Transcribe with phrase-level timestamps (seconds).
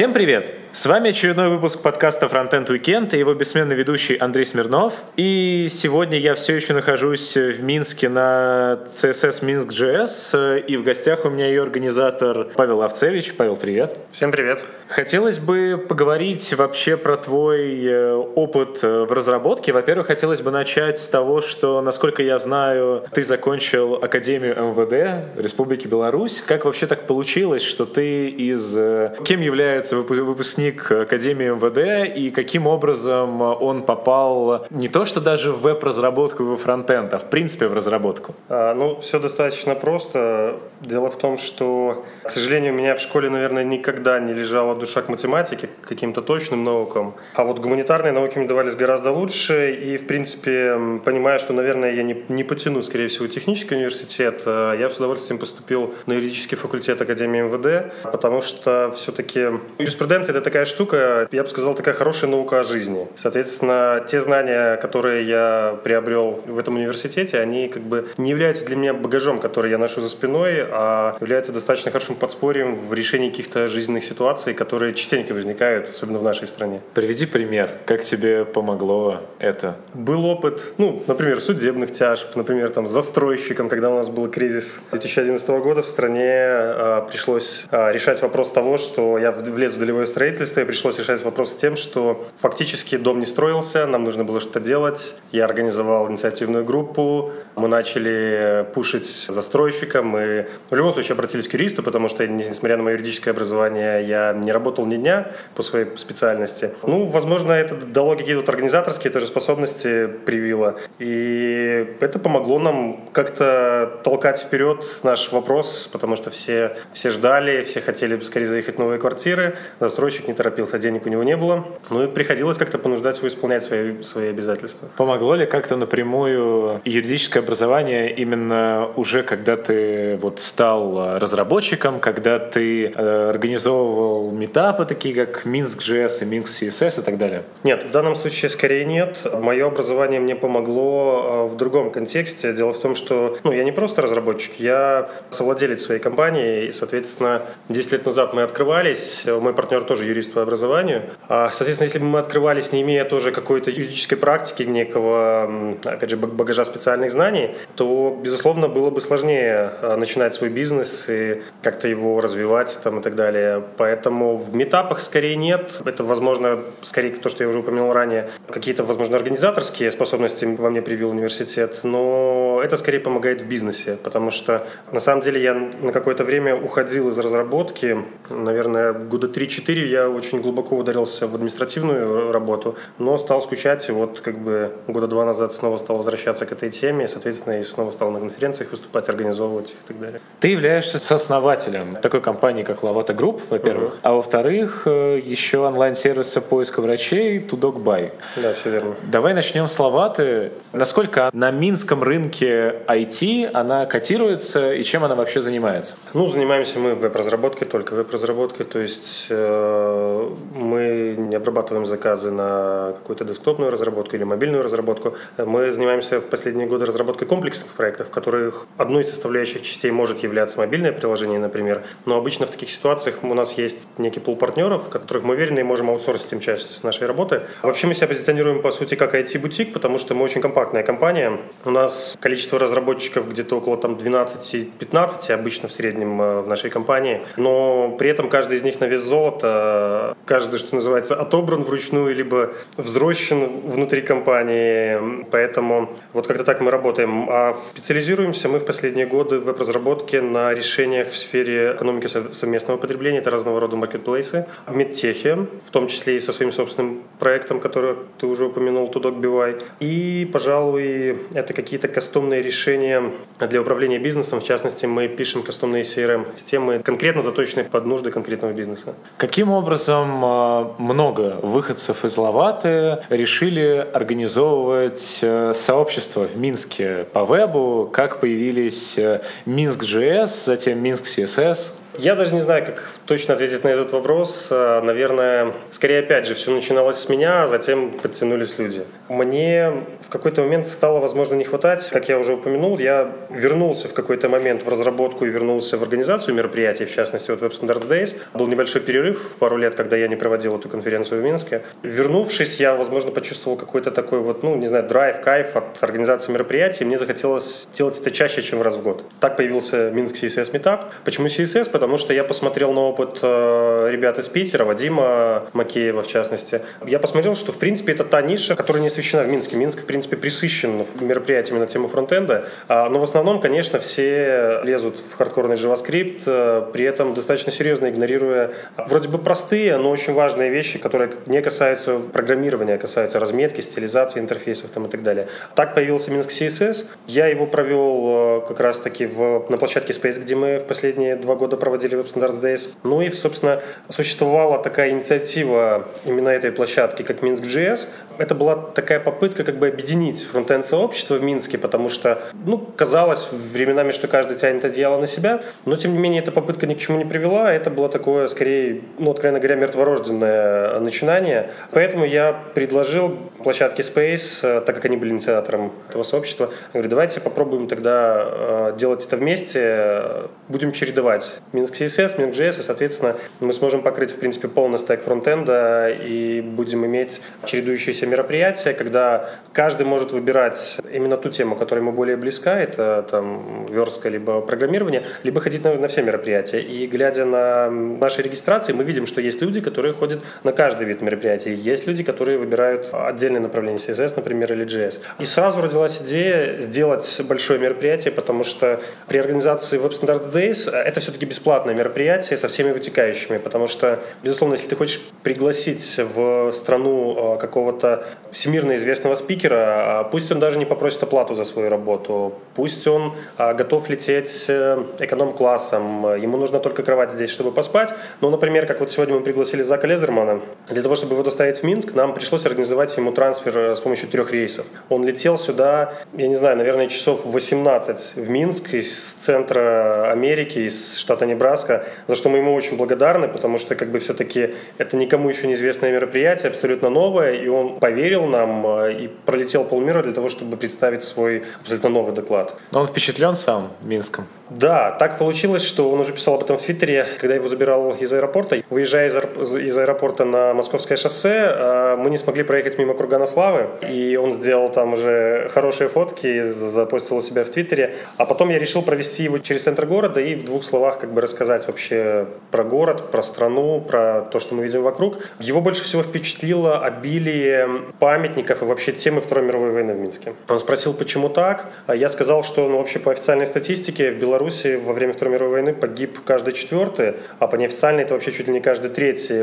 [0.00, 0.54] Всем привет!
[0.72, 5.02] С вами очередной выпуск подкаста Frontend Weekend и его бессменный ведущий Андрей Смирнов.
[5.16, 11.28] И сегодня я все еще нахожусь в Минске на CSS Minsk.js, и в гостях у
[11.28, 13.34] меня ее организатор Павел Овцевич.
[13.36, 13.98] Павел, привет!
[14.12, 14.62] Всем привет!
[14.86, 19.72] Хотелось бы поговорить вообще про твой э, опыт э, в разработке.
[19.72, 25.88] Во-первых, хотелось бы начать с того, что, насколько я знаю, ты закончил Академию МВД Республики
[25.88, 26.42] Беларусь.
[26.46, 28.76] Как вообще так получилось, что ты из...
[28.76, 35.52] Э, кем является выпускник Академии МВД и каким образом он попал не то, что даже
[35.52, 38.34] в веб-разработку и во фронтенд, а в принципе в разработку?
[38.48, 40.56] А, ну, все достаточно просто.
[40.80, 45.02] Дело в том, что, к сожалению, у меня в школе, наверное, никогда не лежала душа
[45.02, 47.14] к математике, к каким-то точным наукам.
[47.34, 49.72] А вот гуманитарные науки мне давались гораздо лучше.
[49.72, 54.74] И, в принципе, понимая, что, наверное, я не, не потяну, скорее всего, технический университет, а
[54.74, 59.48] я с удовольствием поступил на юридический факультет Академии МВД, потому что все-таки
[59.78, 63.06] юриспруденция— это такая штука, я бы сказал, такая хорошая наука о жизни.
[63.16, 68.74] Соответственно, те знания, которые я приобрел в этом университете, они как бы не являются для
[68.74, 73.68] меня багажом, который я ношу за спиной, а являются достаточно хорошим подспорьем в решении каких-то
[73.68, 76.80] жизненных ситуаций, которые частенько возникают, особенно в нашей стране.
[76.94, 79.76] Приведи пример, как тебе помогло это?
[79.94, 84.80] Был опыт, ну, например, судебных тяжб, например, там, с застройщиком, когда у нас был кризис
[84.90, 90.06] 2011 года в стране, э, пришлось э, решать вопрос того, что я влез в долевое
[90.06, 94.40] строительство, и пришлось решать вопрос с тем, что фактически дом не строился, нам нужно было
[94.40, 95.14] что-то делать.
[95.32, 101.82] Я организовал инициативную группу, мы начали пушить застройщика, мы в любом случае обратились к юристу,
[101.82, 106.70] потому что, несмотря на мое юридическое образование, я не работал ни дня по своей специальности.
[106.84, 110.76] Ну, возможно, это дало какие-то организаторские тоже способности привило.
[110.98, 117.82] И это помогло нам как-то толкать вперед наш вопрос, потому что все, все ждали, все
[117.82, 121.64] хотели скорее заехать в новые квартиры, застройщик не торопился, денег у него не было.
[121.90, 124.88] Ну и приходилось как-то понуждать его исполнять свои, свои обязательства.
[124.96, 132.86] Помогло ли как-то напрямую юридическое образование именно уже когда ты вот стал разработчиком, когда ты
[132.86, 137.42] э, организовывал метапы, такие как Minsk.js и Minsk CSS и так далее?
[137.64, 139.26] Нет, в данном случае скорее нет.
[139.32, 142.52] Мое образование мне помогло э, в другом контексте.
[142.52, 147.42] Дело в том, что ну, я не просто разработчик, я совладелец своей компании, и, соответственно,
[147.68, 151.02] 10 лет назад мы открывались, мой партнер тоже юрист по образованию.
[151.28, 156.16] А, соответственно, если бы мы открывались, не имея тоже какой-то юридической практики, некого, опять же,
[156.16, 162.20] багажа специальных знаний, то, безусловно, было бы сложнее э, начинать свой бизнес и как-то его
[162.20, 163.62] развивать там, и так далее.
[163.76, 165.80] Поэтому в метапах скорее нет.
[165.84, 170.82] Это, возможно, скорее то, что я уже упомянул ранее, какие-то, возможно, организаторские способности во мне
[170.82, 175.92] привил университет, но это скорее помогает в бизнесе, потому что на самом деле я на
[175.92, 182.76] какое-то время уходил из разработки, наверное, года 3-4 я очень глубоко ударился в административную работу,
[182.98, 186.70] но стал скучать, и вот как бы года два назад снова стал возвращаться к этой
[186.70, 190.20] теме, и, соответственно, и снова стал на конференциях выступать, организовывать и так далее.
[190.40, 194.00] Ты являешься сооснователем такой компании, как Лавата Group, во-первых, uh-huh.
[194.02, 198.12] а во во-вторых, э, еще онлайн-сервиса поиска врачей 2doc.by.
[198.36, 198.94] Да, все верно.
[199.10, 200.52] Давай начнем с Лаваты.
[200.72, 205.94] Насколько на минском рынке IT она котируется и чем она вообще занимается?
[206.14, 208.66] Ну, занимаемся мы веб-разработкой, только веб-разработкой.
[208.66, 215.14] То есть э, мы не обрабатываем заказы на какую-то десктопную разработку или мобильную разработку.
[215.38, 220.22] Мы занимаемся в последние годы разработкой комплексных проектов, в которых одной из составляющих частей может
[220.22, 221.82] являться мобильное приложение, например.
[222.06, 225.62] Но обычно в таких ситуациях у нас есть некий пул партнеров, которых мы уверены и
[225.62, 227.42] можем аутсорсить им часть нашей работы.
[227.62, 231.38] Вообще мы себя позиционируем, по сути, как IT-бутик, потому что мы очень компактная компания.
[231.64, 237.22] У нас количество разработчиков где-то около там, 12-15 обычно в среднем э, в нашей компании,
[237.36, 242.52] но при этом каждый из них на вес золота, каждый, что называется, отобран вручную, либо
[242.76, 247.28] взрощен внутри компании, поэтому вот как-то так мы работаем.
[247.28, 253.18] А специализируемся мы в последние годы в веб-разработке на решениях в сфере экономики совместного потребления,
[253.18, 257.96] это разного рода маркетплейсы, в медтехе, в том числе и со своим собственным проектом, который
[258.18, 259.62] ты уже упомянул, Tudok BY.
[259.80, 264.40] И, пожалуй, это какие-то кастомные решения для управления бизнесом.
[264.40, 268.94] В частности, мы пишем кастомные CRM-системы, конкретно заточенные под нужды конкретного бизнеса.
[269.16, 277.88] Каким образом а, много выходцев из Лаваты решили организовывать э, сообщество в Минске по вебу?
[277.92, 281.72] Как появились э, Минск.js, затем Минск CSS?
[281.98, 284.48] Я даже не знаю, как точно ответить на этот вопрос.
[284.50, 288.84] А, наверное, скорее, опять же, все начиналось с меня, а затем подтянулись люди.
[289.08, 293.94] Мне в какой-то момент стало, возможно, не хватать, как я уже упомянул, я вернулся в
[293.94, 298.16] какой-то момент в разработку и вернулся в организацию мероприятий, в частности, вот Web Standards Days.
[298.34, 301.62] Был небольшой перерыв в пару лет, когда я не проводил эту конференцию в Минске.
[301.82, 306.84] Вернувшись, я, возможно, почувствовал какой-то такой вот, ну, не знаю, драйв, кайф от организации мероприятий.
[306.84, 309.04] Мне захотелось делать это чаще, чем раз в год.
[309.18, 310.84] Так появился Минск CSS Meetup.
[311.04, 311.70] Почему CSS?
[311.80, 316.60] Потому что я посмотрел на опыт э, ребят из Питера, Вадима Макеева в частности.
[316.86, 319.56] Я посмотрел, что в принципе это та ниша, которая не освещена в Минске.
[319.56, 324.98] Минск в принципе присыщен мероприятиями на тему фронтенда, а, но в основном, конечно, все лезут
[324.98, 330.50] в хардкорный JavaScript, э, при этом достаточно серьезно игнорируя вроде бы простые, но очень важные
[330.50, 335.28] вещи, которые не касаются программирования, а касаются разметки, стилизации интерфейсов там, и так далее.
[335.54, 336.84] Так появился Минск CSS.
[337.06, 341.16] Я его провел э, как раз таки в, на площадке Space, где мы в последние
[341.16, 342.68] два года проводили Web Standards Days.
[342.84, 347.88] Ну и, собственно, существовала такая инициатива именно этой площадки, как Minsk.js.
[348.18, 353.28] Это была такая попытка как бы объединить фронтенд сообщество в Минске, потому что, ну, казалось
[353.32, 356.78] временами, что каждый тянет одеяло на себя, но, тем не менее, эта попытка ни к
[356.78, 357.52] чему не привела.
[357.52, 361.50] Это было такое, скорее, ну, откровенно говоря, мертворожденное начинание.
[361.70, 367.20] Поэтому я предложил площадке Space, э, так как они были инициатором этого сообщества, говорю, давайте
[367.20, 373.52] попробуем тогда э, делать это вместе, будем чередовать Минск CSS, Минск JS, и, соответственно, мы
[373.52, 380.12] сможем покрыть, в принципе, полный стек фронтенда и будем иметь чередующиеся мероприятия, когда каждый может
[380.12, 385.64] выбирать именно ту тему, которая ему более близка, это там верстка либо программирование, либо ходить
[385.64, 386.60] на, на все мероприятия.
[386.60, 391.02] И глядя на наши регистрации, мы видим, что есть люди, которые ходят на каждый вид
[391.02, 391.52] мероприятий.
[391.54, 395.00] Есть люди, которые выбирают отдельное направление CSS, например, или JS.
[395.18, 401.00] И сразу родилась идея сделать большое мероприятие, потому что при организации Web Standards Days это
[401.00, 407.16] все-таки бесплатное мероприятие со всеми вытекающими, потому что, безусловно, если ты хочешь пригласить в страну
[407.16, 412.34] а, какого-то всемирно известного спикера, а, пусть он даже не попросит оплату за свою работу,
[412.54, 417.92] пусть он а, готов лететь э, эконом-классом, ему нужна только кровать здесь, чтобы поспать.
[418.20, 421.62] Ну, например, как вот сегодня мы пригласили Зака Лезермана, для того, чтобы его доставить в
[421.64, 424.66] Минск, нам пришлось организовать ему трансфер э, с помощью трех рейсов.
[424.88, 430.96] Он летел сюда, я не знаю, наверное, часов 18 в Минск из центра Америки, из
[430.96, 435.28] штата Небраска, за что мы ему очень благодарны, потому что как бы все-таки это никому
[435.30, 440.28] еще неизвестное мероприятие, абсолютно новое, и он поверил нам э, и пролетел полмира для того,
[440.28, 442.54] чтобы представить свой абсолютно новый доклад.
[442.72, 444.26] Но он впечатлен сам Минском?
[444.50, 448.12] Да, так получилось, что он уже писал об этом в Твиттере, когда его забирал из
[448.12, 448.62] аэропорта.
[448.68, 453.68] Выезжая из, из аэропорта на Московское шоссе, э, мы не смогли проехать мимо Кургана Славы,
[453.88, 457.94] и он сделал там уже хорошие фотки, запостил у себя в Твиттере.
[458.16, 461.20] А потом я решил провести его через центр города и в двух словах как бы
[461.30, 465.18] рассказать вообще про город, про страну, про то, что мы видим вокруг.
[465.38, 467.68] Его больше всего впечатлило обилие
[468.00, 470.34] памятников и вообще темы Второй мировой войны в Минске.
[470.48, 471.66] Он спросил, почему так.
[471.86, 475.52] А я сказал, что ну, вообще по официальной статистике в Беларуси во время Второй мировой
[475.54, 479.42] войны погиб каждый четвертый, а по неофициальной это вообще чуть ли не каждый третий.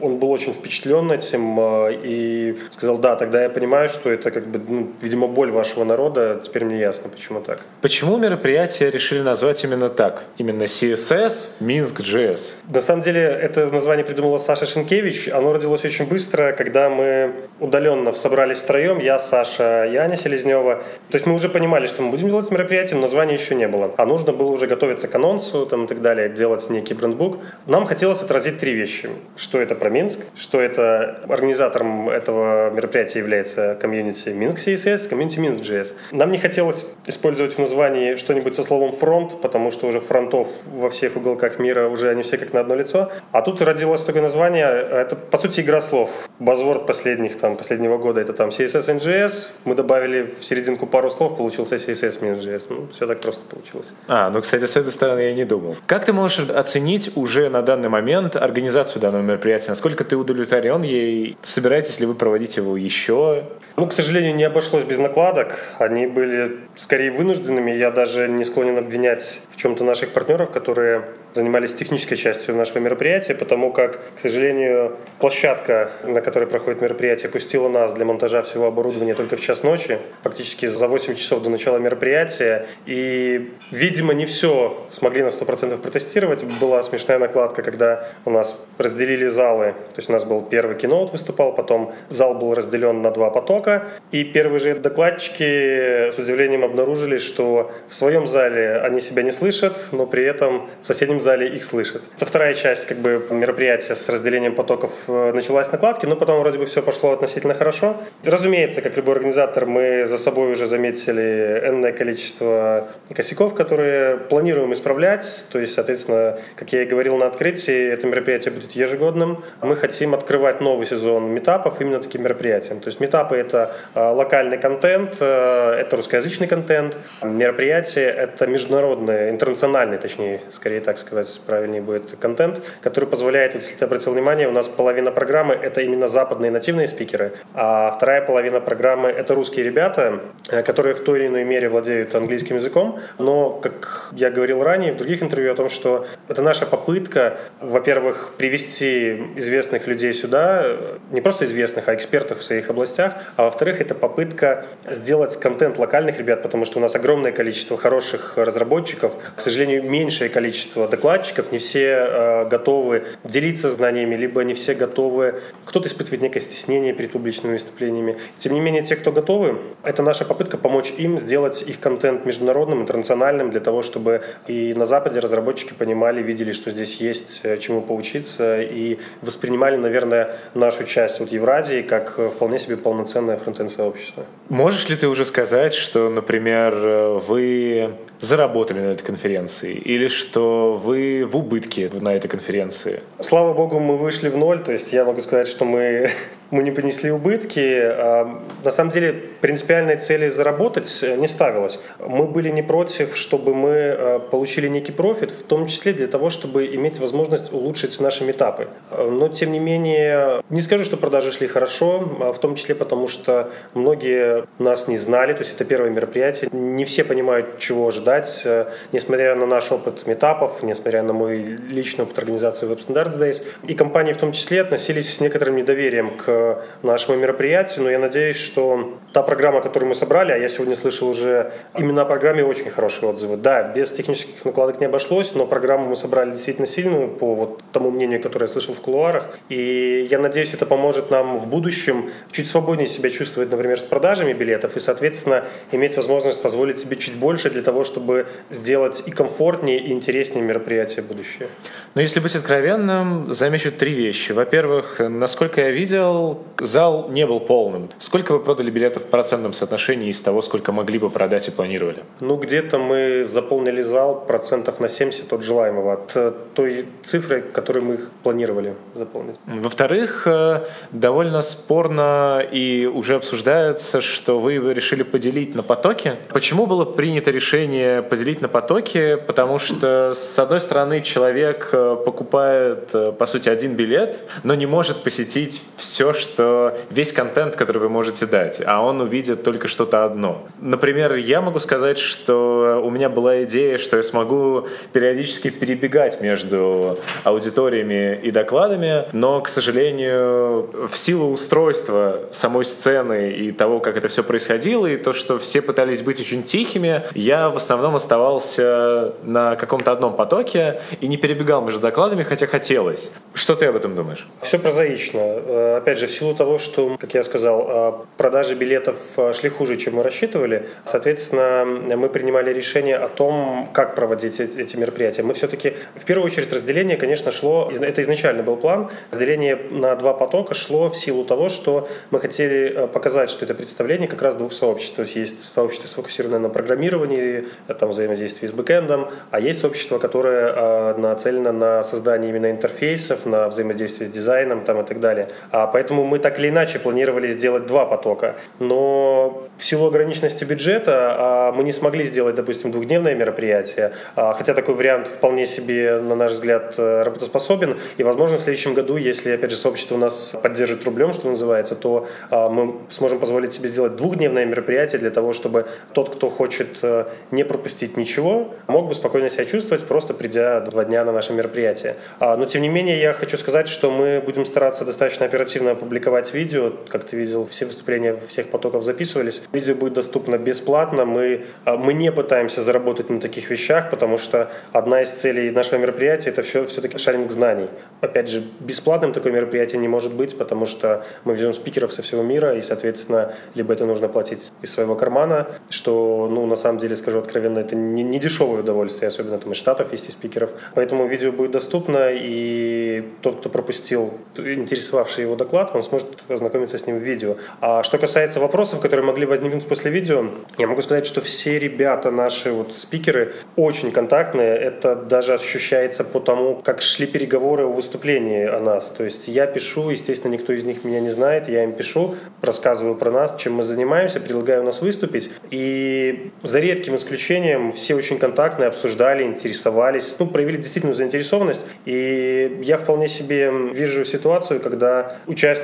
[0.00, 4.46] Он был очень впечатлен этим а, и сказал, да, тогда я понимаю, что это как
[4.46, 7.60] бы, ну, видимо, боль вашего народа, теперь мне ясно, почему так.
[7.82, 10.24] Почему мероприятие решили назвать именно так?
[10.38, 11.25] Именно CSS,
[11.60, 12.54] Минск, JS?
[12.72, 15.28] На самом деле, это название придумала Саша Шенкевич.
[15.28, 20.76] Оно родилось очень быстро, когда мы удаленно собрались втроем, я, Саша и Аня Селезнева.
[21.10, 23.92] То есть мы уже понимали, что мы будем делать мероприятие, но названия еще не было.
[23.96, 27.38] А нужно было уже готовиться к анонсу там, и так далее, делать некий брендбук.
[27.66, 29.08] Нам хотелось отразить три вещи.
[29.36, 35.60] Что это про Минск, что это организатором этого мероприятия является комьюнити Минск CSS, комьюнити Минск
[35.60, 35.92] JS.
[36.12, 40.88] Нам не хотелось использовать в названии что-нибудь со словом фронт, потому что уже фронтов во
[40.90, 43.10] всех уголках мира уже они все как на одно лицо.
[43.32, 46.10] А тут родилось такое название, это по сути игра слов.
[46.38, 51.36] Базворд последних, там, последнего года это там CSS NGS, мы добавили в серединку пару слов,
[51.36, 52.62] получился CSS NGS.
[52.68, 53.86] Ну, все так просто получилось.
[54.08, 55.76] А, ну, кстати, с этой стороны я не думал.
[55.86, 59.70] Как ты можешь оценить уже на данный момент организацию данного мероприятия?
[59.70, 61.36] Насколько ты удовлетворен ей?
[61.42, 63.44] Собираетесь ли вы проводить его еще?
[63.76, 65.58] Ну, к сожалению, не обошлось без накладок.
[65.78, 67.70] Они были скорее вынужденными.
[67.72, 70.95] Я даже не склонен обвинять в чем-то наших партнеров, которые
[71.36, 77.68] занимались технической частью нашего мероприятия, потому как, к сожалению, площадка, на которой проходит мероприятие, пустила
[77.68, 81.78] нас для монтажа всего оборудования только в час ночи, фактически за 8 часов до начала
[81.78, 82.66] мероприятия.
[82.86, 86.44] И, видимо, не все смогли на 100% протестировать.
[86.60, 89.74] Была смешная накладка, когда у нас разделили залы.
[89.90, 93.84] То есть у нас был первый киноут выступал, потом зал был разделен на два потока.
[94.10, 99.88] И первые же докладчики с удивлением обнаружили, что в своем зале они себя не слышат,
[99.92, 102.02] но при этом в соседнем зале их слышит.
[102.16, 106.60] Это вторая часть как бы мероприятия с разделением потоков э, началась накладки, но потом вроде
[106.60, 107.96] бы все пошло относительно хорошо.
[108.24, 115.46] Разумеется, как любой организатор, мы за собой уже заметили энное количество косяков, которые планируем исправлять.
[115.50, 119.42] То есть, соответственно, как я и говорил на открытии, это мероприятие будет ежегодным.
[119.62, 122.78] Мы хотим открывать новый сезон метапов именно таким мероприятием.
[122.78, 126.96] То есть метапы— это э, локальный контент, э, это русскоязычный контент.
[127.24, 133.76] Мероприятие— это международный, интернациональный, точнее, скорее так сказать, правильнее будет, контент, который позволяет, вот, если
[133.76, 138.60] ты обратил внимание, у нас половина программы— это именно западные нативные спикеры, а вторая половина
[138.60, 143.50] программы— это русские ребята, э, которые в той или иной мере владеют английским языком, но,
[143.50, 149.32] как я говорил ранее в других интервью о том, что это наша попытка, во-первых, привести
[149.36, 150.76] известных людей сюда,
[151.10, 156.18] не просто известных, а экспертов в своих областях, а во-вторых, это попытка сделать контент локальных
[156.18, 161.58] ребят, потому что у нас огромное количество хороших разработчиков, к сожалению, меньшее количество докладчиков, не
[161.58, 167.52] все э, готовы делиться знаниями, либо не все готовы, кто-то испытывает некое стеснение перед публичными
[167.52, 168.16] выступлениями.
[168.38, 172.82] Тем не менее, те, кто готовы, это наша попытка помочь им сделать их контент международным,
[172.82, 177.80] интернациональным, для того, чтобы и на Западе разработчики понимали, видели, что здесь есть э, чему
[177.80, 184.24] поучиться, и воспринимали, наверное, нашу часть вот Евразии как вполне себе полноценное фронтенд-сообщество.
[184.48, 191.24] Можешь ли ты уже сказать, что, например, вы заработали на этой конференции или что вы
[191.24, 193.02] в убытке на этой конференции?
[193.20, 196.10] Слава богу, мы вышли в ноль, то есть я могу сказать, что мы
[196.50, 197.80] мы не понесли убытки.
[197.82, 201.80] А, на самом деле принципиальной цели заработать не ставилось.
[201.98, 206.30] Мы были не против, чтобы мы а, получили некий профит, в том числе для того,
[206.30, 208.68] чтобы иметь возможность улучшить наши этапы.
[208.90, 213.08] Но, тем не менее, не скажу, что продажи шли хорошо, а в том числе потому,
[213.08, 216.50] что многие нас не знали, то есть это первое мероприятие.
[216.52, 218.46] Не все понимают, чего ожидать.
[218.92, 223.74] Несмотря на наш опыт метапов, несмотря на мой личный опыт организации Web Standards Days, и
[223.74, 226.35] компании в том числе относились с некоторым недоверием к
[226.82, 231.08] нашему мероприятию, но я надеюсь, что та программа, которую мы собрали, а я сегодня слышал
[231.08, 233.36] уже именно о программе очень хорошие отзывы.
[233.36, 237.90] Да, без технических накладок не обошлось, но программу мы собрали действительно сильную по вот тому
[237.90, 239.38] мнению, которое я слышал в кулуарах.
[239.48, 244.32] И я надеюсь, это поможет нам в будущем чуть свободнее себя чувствовать, например, с продажами
[244.32, 249.78] билетов и, соответственно, иметь возможность позволить себе чуть больше для того, чтобы сделать и комфортнее,
[249.78, 251.48] и интереснее мероприятие будущее.
[251.94, 254.32] Но если быть откровенным, замечу три вещи.
[254.32, 256.25] Во-первых, насколько я видел,
[256.60, 257.88] зал, не был полным.
[257.98, 262.02] Сколько вы продали билетов в процентном соотношении из того, сколько могли бы продать и планировали?
[262.20, 267.84] Ну, где-то мы заполнили зал процентов на 70 от желаемого, от э, той цифры, которую
[267.84, 269.36] мы планировали заполнить.
[269.46, 276.14] Во-вторых, э, довольно спорно и уже обсуждается, что вы решили поделить на потоки.
[276.32, 279.16] Почему было принято решение поделить на потоки?
[279.26, 285.02] Потому что, с одной стороны, человек э, покупает, по сути, один билет, но не может
[285.02, 290.46] посетить все, что весь контент, который вы можете дать, а он увидит только что-то одно.
[290.60, 296.98] Например, я могу сказать, что у меня была идея, что я смогу периодически перебегать между
[297.24, 304.08] аудиториями и докладами, но, к сожалению, в силу устройства самой сцены и того, как это
[304.08, 309.56] все происходило, и то, что все пытались быть очень тихими, я в основном оставался на
[309.56, 313.10] каком-то одном потоке и не перебегал между докладами, хотя хотелось.
[313.34, 314.26] Что ты об этом думаешь?
[314.42, 315.20] Все прозаично.
[315.20, 319.48] Э, опять же, в силу того, что, как я сказал, а, продажи билетов а, шли
[319.48, 321.64] хуже, чем мы рассчитывали, соответственно,
[321.96, 325.22] мы принимали решение о том, как проводить эти мероприятия.
[325.22, 330.14] Мы все-таки, в первую очередь, разделение, конечно, шло, это изначально был план, разделение на два
[330.14, 334.34] потока шло в силу того, что мы хотели а, показать, что это представление как раз
[334.34, 334.96] двух сообществ.
[334.96, 337.46] То есть есть сообщество сфокусированное на программировании,
[337.78, 344.08] там, взаимодействии с бэкэндом, а есть сообщество, которое нацелено на создание именно интерфейсов, на взаимодействие
[344.08, 345.28] с дизайном там, и так далее.
[345.50, 348.36] А поэтому мы так или иначе планировали сделать два потока.
[348.58, 354.54] Но в силу ограниченности бюджета а, мы не смогли сделать, допустим, двухдневное мероприятие, а, хотя
[354.54, 357.78] такой вариант вполне себе, на наш взгляд, э, работоспособен.
[357.96, 362.06] И, возможно, в следующем году, если, опять же, сообщество нас поддержит рублем, что называется, то
[362.30, 367.06] а, мы сможем позволить себе сделать двухдневное мероприятие для того, чтобы тот, кто хочет э,
[367.30, 371.96] не пропустить ничего, мог бы спокойно себя чувствовать, просто придя два дня на наше мероприятие.
[372.20, 376.72] Но, тем не менее, я хочу сказать, что мы будем стараться достаточно оперативно публиковать видео.
[376.88, 379.42] Как ты видел, все выступления всех потоков записывались.
[379.52, 381.04] Видео будет доступно бесплатно.
[381.04, 385.78] Мы, а, мы не пытаемся заработать на таких вещах, потому что одна из целей нашего
[385.78, 387.68] мероприятия– это все, все-таки шаринг знаний.
[388.00, 392.22] Опять же, бесплатным такое мероприятие не может быть, потому что мы везем спикеров со всего
[392.22, 396.96] мира, и, соответственно, либо это нужно платить из своего кармана, что, ну, на самом деле,
[396.96, 400.50] скажу откровенно, это не, не дешевое удовольствие, особенно там из Штатов есть и спикеров.
[400.74, 406.86] Поэтому видео будет доступно, и тот, кто пропустил интересовавший его доклад, он сможет ознакомиться с
[406.86, 407.36] ним в видео.
[407.60, 410.26] А что касается вопросов, которые могли возникнуть после видео,
[410.58, 414.56] я могу сказать, что все ребята, наши вот спикеры, очень контактные.
[414.56, 418.90] Это даже ощущается по тому, как шли переговоры о выступлении о нас.
[418.90, 422.94] То есть я пишу, естественно, никто из них меня не знает, я им пишу, рассказываю
[422.94, 425.30] про нас, чем мы занимаемся, предлагаю нас выступить.
[425.50, 431.62] И за редким исключением все очень контактные, обсуждали, интересовались, ну, проявили действительно заинтересованность.
[431.84, 435.16] И я вполне себе вижу ситуацию, когда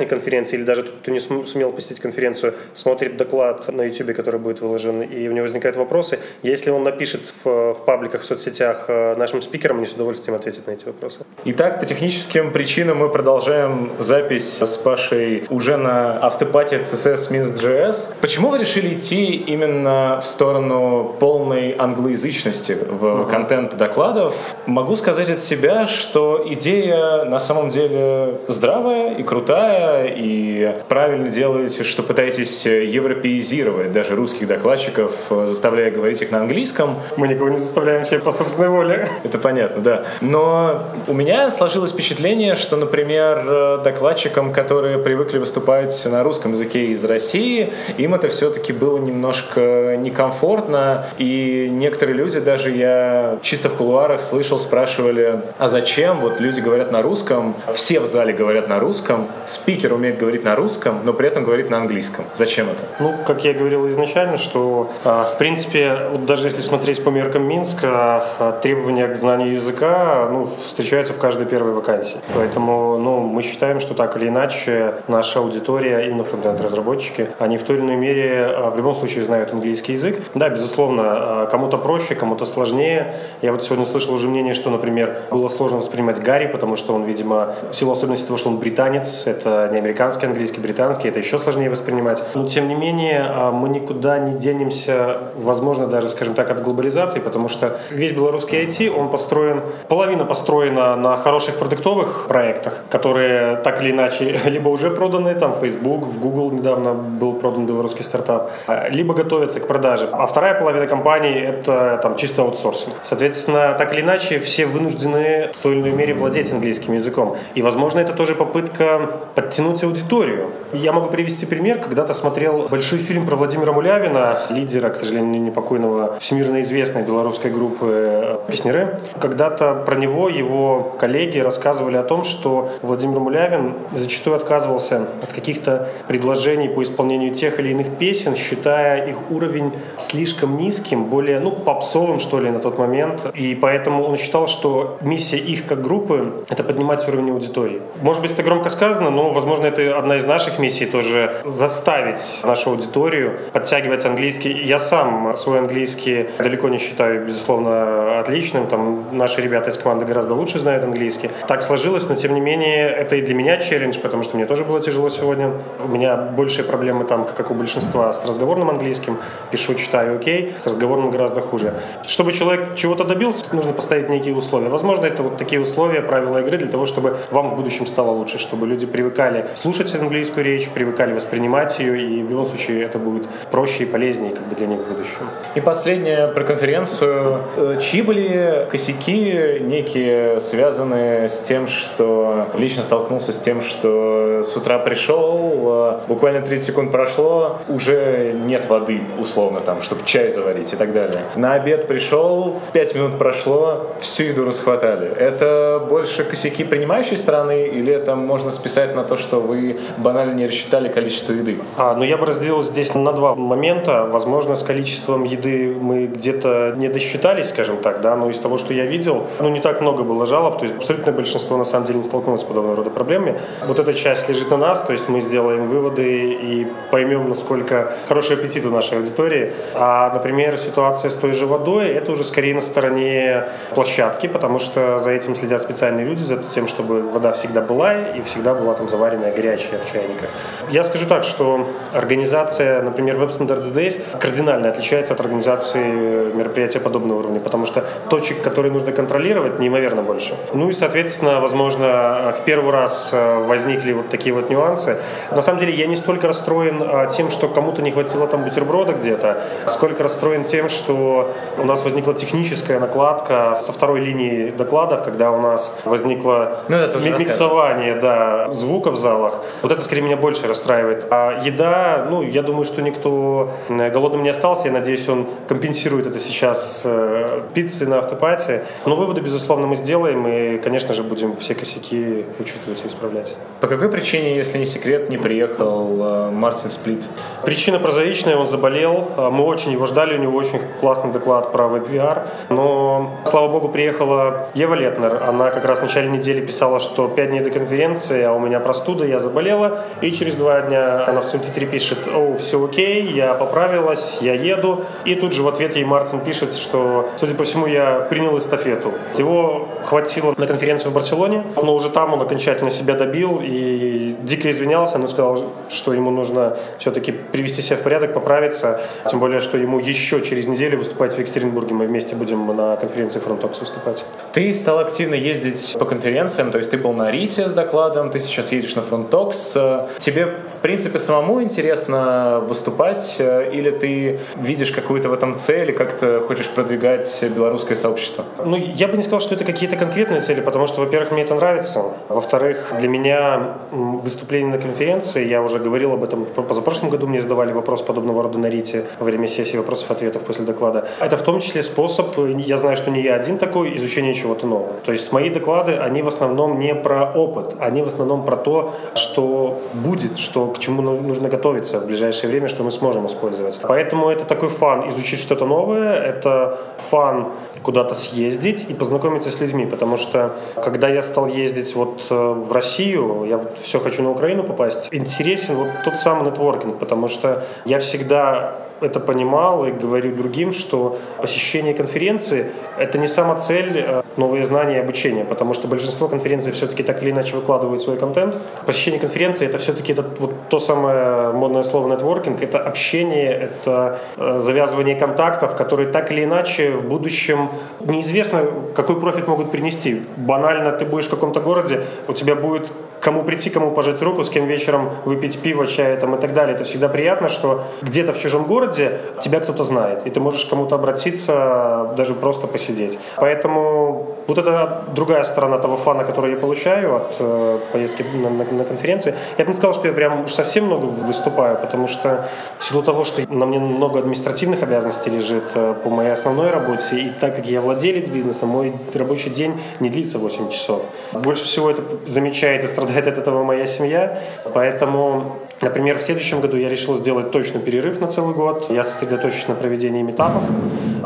[0.02, 4.40] участник конференции или даже тот, кто не сумел посетить конференцию, смотрит доклад на YouTube, который
[4.40, 6.18] будет выложен, и у него возникают вопросы.
[6.42, 10.66] Если он напишет в, в пабликах, в соцсетях э, нашим спикерам, они с удовольствием ответят
[10.66, 11.18] на эти вопросы.
[11.44, 18.14] Итак, по техническим причинам мы продолжаем запись с Пашей уже на автопате CSS Minsk.js.
[18.20, 23.30] Почему вы решили идти именно в сторону полной англоязычности в uh-huh.
[23.30, 24.34] контент докладов?
[24.66, 31.84] Могу сказать от себя, что идея на самом деле здравая и крутая, и правильно делаете,
[31.84, 36.96] что пытаетесь европеизировать даже русских докладчиков, заставляя говорить их на английском.
[37.16, 39.08] Мы никого не заставляем себе по собственной воле.
[39.24, 40.04] Это понятно, да.
[40.20, 47.04] Но у меня сложилось впечатление, что, например, докладчикам, которые привыкли выступать на русском языке из
[47.04, 54.22] России, им это все-таки было немножко некомфортно, и некоторые люди, даже я чисто в кулуарах
[54.22, 59.28] слышал, спрашивали, а зачем вот люди говорят на русском, все в зале говорят на русском,
[59.72, 62.26] спикер умеет говорить на русском, но при этом говорит на английском.
[62.34, 62.84] Зачем это?
[63.00, 67.44] Ну, как я говорил изначально, что, а, в принципе, вот даже если смотреть по меркам
[67.44, 72.18] Минска, а, требования к знанию языка ну, встречаются в каждой первой вакансии.
[72.34, 77.76] Поэтому ну, мы считаем, что так или иначе наша аудитория, именно фронтенд-разработчики, они в той
[77.76, 80.20] или иной мере а, в любом случае знают английский язык.
[80.34, 83.14] Да, безусловно, кому-то проще, кому-то сложнее.
[83.40, 87.04] Я вот сегодня слышал уже мнение, что, например, было сложно воспринимать Гарри, потому что он,
[87.04, 91.38] видимо, в силу особенностей того, что он британец, это не американский английский, британский, это еще
[91.38, 92.22] сложнее воспринимать.
[92.34, 97.48] Но, тем не менее, мы никуда не денемся, возможно, даже, скажем так, от глобализации, потому
[97.48, 103.90] что весь белорусский IT, он построен, половина построена на хороших продуктовых проектах, которые так или
[103.90, 108.50] иначе либо уже проданы, там, Facebook, в Google недавно был продан белорусский стартап,
[108.90, 110.08] либо готовятся к продаже.
[110.12, 112.94] А вторая половина компаний— это там чисто аутсорсинг.
[113.02, 117.36] Соответственно, так или иначе, все вынуждены в той или иной мере владеть английским языком.
[117.54, 120.50] И, возможно, это тоже попытка подтянуть аудиторию.
[120.72, 121.78] Я могу привести пример.
[121.78, 127.86] Когда-то смотрел большой фильм про Владимира Мулявина, лидера, к сожалению, непокойного, всемирно известной белорусской группы
[127.86, 128.98] э, «Песнеры».
[129.20, 135.88] Когда-то про него его коллеги рассказывали о том, что Владимир Мулявин зачастую отказывался от каких-то
[136.08, 142.18] предложений по исполнению тех или иных песен, считая их уровень слишком низким, более, ну, попсовым,
[142.18, 143.26] что ли, на тот момент.
[143.34, 147.82] И поэтому он считал, что миссия их как группы— это поднимать уровень аудитории.
[148.00, 152.70] Может быть, это громко сказано, но, возможно, это одна из наших миссий тоже заставить нашу
[152.70, 154.52] аудиторию подтягивать английский.
[154.52, 158.68] Я сам свой английский далеко не считаю, безусловно, отличным.
[158.68, 161.30] Там наши ребята из команды гораздо лучше знают английский.
[161.48, 164.64] Так сложилось, но тем не менее это и для меня челлендж, потому что мне тоже
[164.64, 165.52] было тяжело сегодня.
[165.82, 169.18] У меня большие проблемы там, как у большинства, с разговорным английским.
[169.50, 170.54] Пишу, читаю, окей.
[170.60, 171.74] С разговорным гораздо хуже.
[172.06, 174.68] Чтобы человек чего-то добился, нужно поставить некие условия.
[174.68, 178.38] Возможно, это вот такие условия, правила игры для того, чтобы вам в будущем стало лучше,
[178.38, 183.28] чтобы люди привыкали слушать английскую речь, привыкали воспринимать ее, и в любом случае это будет
[183.50, 185.28] проще и полезнее как бы для них в будущем.
[185.54, 187.42] И последнее про конференцию.
[187.56, 194.56] Э, чьи были косяки некие, связанные с тем, что лично столкнулся с тем, что с
[194.56, 200.72] утра пришел, э, буквально 30 секунд прошло, уже нет воды, условно, там, чтобы чай заварить
[200.72, 201.22] и так далее.
[201.36, 205.08] На обед пришел, 5 минут прошло, всю еду расхватали.
[205.08, 210.46] Это больше косяки принимающей стороны или это можно списать на то, что вы банально не
[210.46, 211.58] рассчитали количество еды?
[211.76, 214.04] А, ну я бы разделил здесь на два момента.
[214.04, 218.74] Возможно, с количеством еды мы где-то не досчитались, скажем так, да, но из того, что
[218.74, 221.98] я видел, ну не так много было жалоб, то есть абсолютное большинство на самом деле
[221.98, 223.38] не столкнулось с подобного рода проблемами.
[223.66, 228.36] Вот эта часть лежит на нас, то есть мы сделаем выводы и поймем, насколько хороший
[228.36, 229.52] аппетит у нашей аудитории.
[229.74, 235.00] А, например, ситуация с той же водой, это уже скорее на стороне площадки, потому что
[235.00, 238.88] за этим следят специальные люди, за тем, чтобы вода всегда была и всегда была там
[238.88, 240.28] заварена вареное, горячее в чайниках.
[240.70, 247.18] Я скажу так, что организация, например, Web Standards Days кардинально отличается от организации мероприятия подобного
[247.18, 250.34] уровня, потому что точек, которые нужно контролировать, неимоверно больше.
[250.54, 254.96] Ну и, соответственно, возможно, в первый раз э, возникли вот такие вот нюансы.
[255.30, 258.92] На самом деле я не столько расстроен а, тем, что кому-то не хватило там бутерброда
[258.92, 265.30] где-то, сколько расстроен тем, что у нас возникла техническая накладка со второй линии докладов, когда
[265.30, 266.78] у нас возникло ну,
[267.18, 269.40] миксование да, звука в залах.
[269.62, 271.06] Вот это скорее меня больше расстраивает.
[271.10, 274.66] А еда, ну, я думаю, что никто э, голодным не остался.
[274.66, 278.64] Я надеюсь, он компенсирует это сейчас э, пиццей на автопате.
[278.86, 283.36] Но выводы, безусловно, мы сделаем, и, конечно же, будем все косяки учитывать и исправлять.
[283.60, 287.08] По какой причине, если не секрет, не приехал э, Мартин Сплит?
[287.44, 289.08] Причина прозаичная, он заболел.
[289.16, 292.22] А мы очень его ждали, у него очень классный доклад про WebVR.
[292.50, 295.22] Но, слава богу, приехала Ева Летнер.
[295.22, 298.60] Она как раз в начале недели писала, что 5 дней до конференции, а у меня
[298.82, 299.80] простуда, я заболела.
[300.00, 304.84] И через два дня она в твиттере пишет, о, все окей, я поправилась, я еду.
[305.04, 308.92] И тут же в ответ ей Мартин пишет, что, судя по всему, я принял эстафету.
[309.16, 314.50] Его хватило на конференцию в Барселоне, но уже там он окончательно себя добил и дико
[314.50, 318.80] извинялся, но сказал, что ему нужно все-таки привести себя в порядок, поправиться.
[319.08, 321.74] Тем более, что ему еще через неделю выступать в Екатеринбурге.
[321.74, 324.04] Мы вместе будем на конференции Frontox выступать.
[324.32, 328.18] Ты стал активно ездить по конференциям, то есть ты был на Рите с докладом, ты
[328.18, 329.88] сейчас едешь на Frontox.
[329.98, 336.20] Тебе, в принципе, самому интересно выступать или ты видишь какую-то в этом цель, как ты
[336.20, 338.24] хочешь продвигать белорусское сообщество?
[338.44, 341.34] Ну, я бы не сказал, что это какие-то конкретные цели, потому что, во-первых, мне это
[341.34, 341.82] нравится.
[342.08, 347.20] Во-вторых, для меня выступление на конференции, я уже говорил об этом в позапрошлом году, мне
[347.20, 350.88] задавали вопрос подобного рода на Рите во время сессии вопросов-ответов после доклада.
[351.00, 354.72] Это в том числе способ, я знаю, что не я один такой, изучения чего-то нового.
[354.84, 358.61] То есть мои доклады, они в основном не про опыт, они в основном про то,
[358.94, 363.60] что будет, что к чему нужно готовиться в ближайшее время, что мы сможем использовать.
[363.62, 366.58] Поэтому это такой фан изучить что-то новое, это
[366.90, 372.14] фан куда-то съездить и познакомиться с людьми, потому что когда я стал ездить вот э,
[372.14, 377.08] в Россию, я вот все хочу на Украину попасть, интересен вот тот самый нетворкинг, потому
[377.08, 382.46] что я всегда это понимал и говорю другим, что посещение конференции–
[382.78, 387.02] это не сама цель э, новые знания и обучение, потому что большинство конференций все-таки так
[387.02, 388.36] или иначе выкладывают свой контент.
[388.66, 394.38] Посещение конференции– это все-таки это, вот то самое модное слово нетворкинг, это общение, это э,
[394.38, 397.48] завязывание контактов, которые так или иначе в будущем
[397.80, 400.02] неизвестно, какой профит могут принести.
[400.16, 402.70] Банально, ты будешь в каком-то городе, у тебя будет
[403.02, 406.54] кому прийти, кому пожать руку, с кем вечером выпить пиво, чай там, и так далее.
[406.54, 410.76] Это всегда приятно, что где-то в чужом городе тебя кто-то знает, и ты можешь кому-то
[410.76, 412.98] обратиться, даже просто посидеть.
[413.16, 418.44] Поэтому вот это другая сторона того фана, который я получаю от э, поездки на, на,
[418.44, 419.14] на конференции.
[419.36, 422.82] Я бы не сказал, что я прям уж совсем много выступаю, потому что в силу
[422.82, 427.41] того, что на мне много административных обязанностей лежит э, по моей основной работе, и так
[427.42, 430.82] как я владелец бизнеса, мой рабочий день не длится 8 часов.
[431.12, 434.22] Больше всего это замечает и страдает от этого моя семья,
[434.54, 438.66] поэтому Например, в следующем году я решил сделать точно перерыв на целый год.
[438.68, 440.42] Я сосредоточусь на проведении метапов,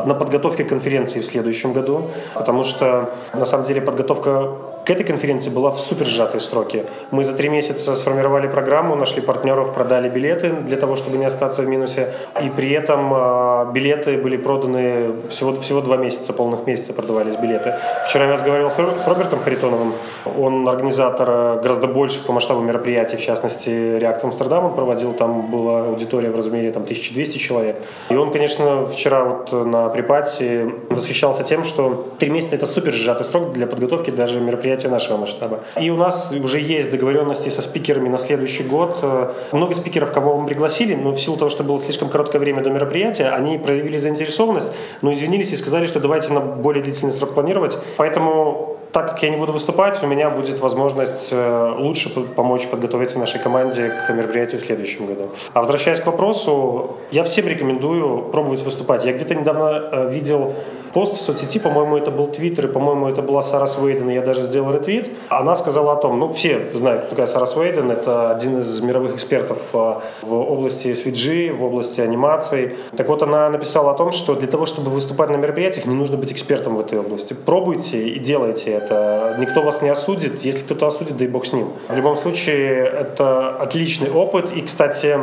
[0.06, 5.50] на подготовке конференции в следующем году, потому что, на самом деле, подготовка к этой конференции
[5.50, 6.84] была в супер сжатые сроки.
[7.10, 11.62] Мы за три месяца сформировали программу, нашли партнеров, продали билеты для того, чтобы не остаться
[11.62, 12.14] в минусе.
[12.40, 17.74] И при этом э, билеты были проданы всего, всего два месяца, полных месяца продавались билеты.
[18.06, 19.94] Вчера я разговаривал с Робертом Харитоновым.
[20.38, 25.14] Он организатор э, гораздо больших по масштабу мероприятий, в частности, React Амстердам он проводил.
[25.14, 27.82] Там была аудитория в размере там, 1200 человек.
[28.08, 33.26] И он, конечно, вчера вот на припате восхищался тем, что три месяца это супер сжатый
[33.26, 35.60] срок для подготовки даже мероприятий мероприятия нашего масштаба.
[35.80, 39.04] И у нас уже есть договоренности со спикерами на следующий год.
[39.52, 42.70] Много спикеров, кого мы пригласили, но в силу того, что было слишком короткое время до
[42.70, 47.78] мероприятия, они проявили заинтересованность, но извинились и сказали, что давайте на более длительный срок планировать.
[47.96, 53.18] Поэтому так как я не буду выступать, у меня будет возможность э, лучше помочь подготовиться
[53.18, 55.28] нашей команде к мероприятию в следующем году.
[55.52, 59.04] А возвращаясь к вопросу, я всем рекомендую пробовать выступать.
[59.04, 60.54] Я где-то недавно э, видел
[60.96, 64.22] пост в соцсети, по-моему, это был Твиттер, и, по-моему, это была Сара Свейден, и я
[64.22, 65.10] даже сделал ретвит.
[65.28, 69.14] Она сказала о том, ну, все знают, кто такая Сара Свейден, это один из мировых
[69.14, 72.76] экспертов а, в области SVG, в области анимации.
[72.96, 76.16] Так вот, она написала о том, что для того, чтобы выступать на мероприятиях, не нужно
[76.16, 77.34] быть экспертом в этой области.
[77.34, 79.36] Пробуйте и делайте это.
[79.38, 80.46] Никто вас не осудит.
[80.46, 81.74] Если кто-то осудит, дай бог с ним.
[81.90, 84.50] В любом случае, это отличный опыт.
[84.50, 85.18] И, кстати,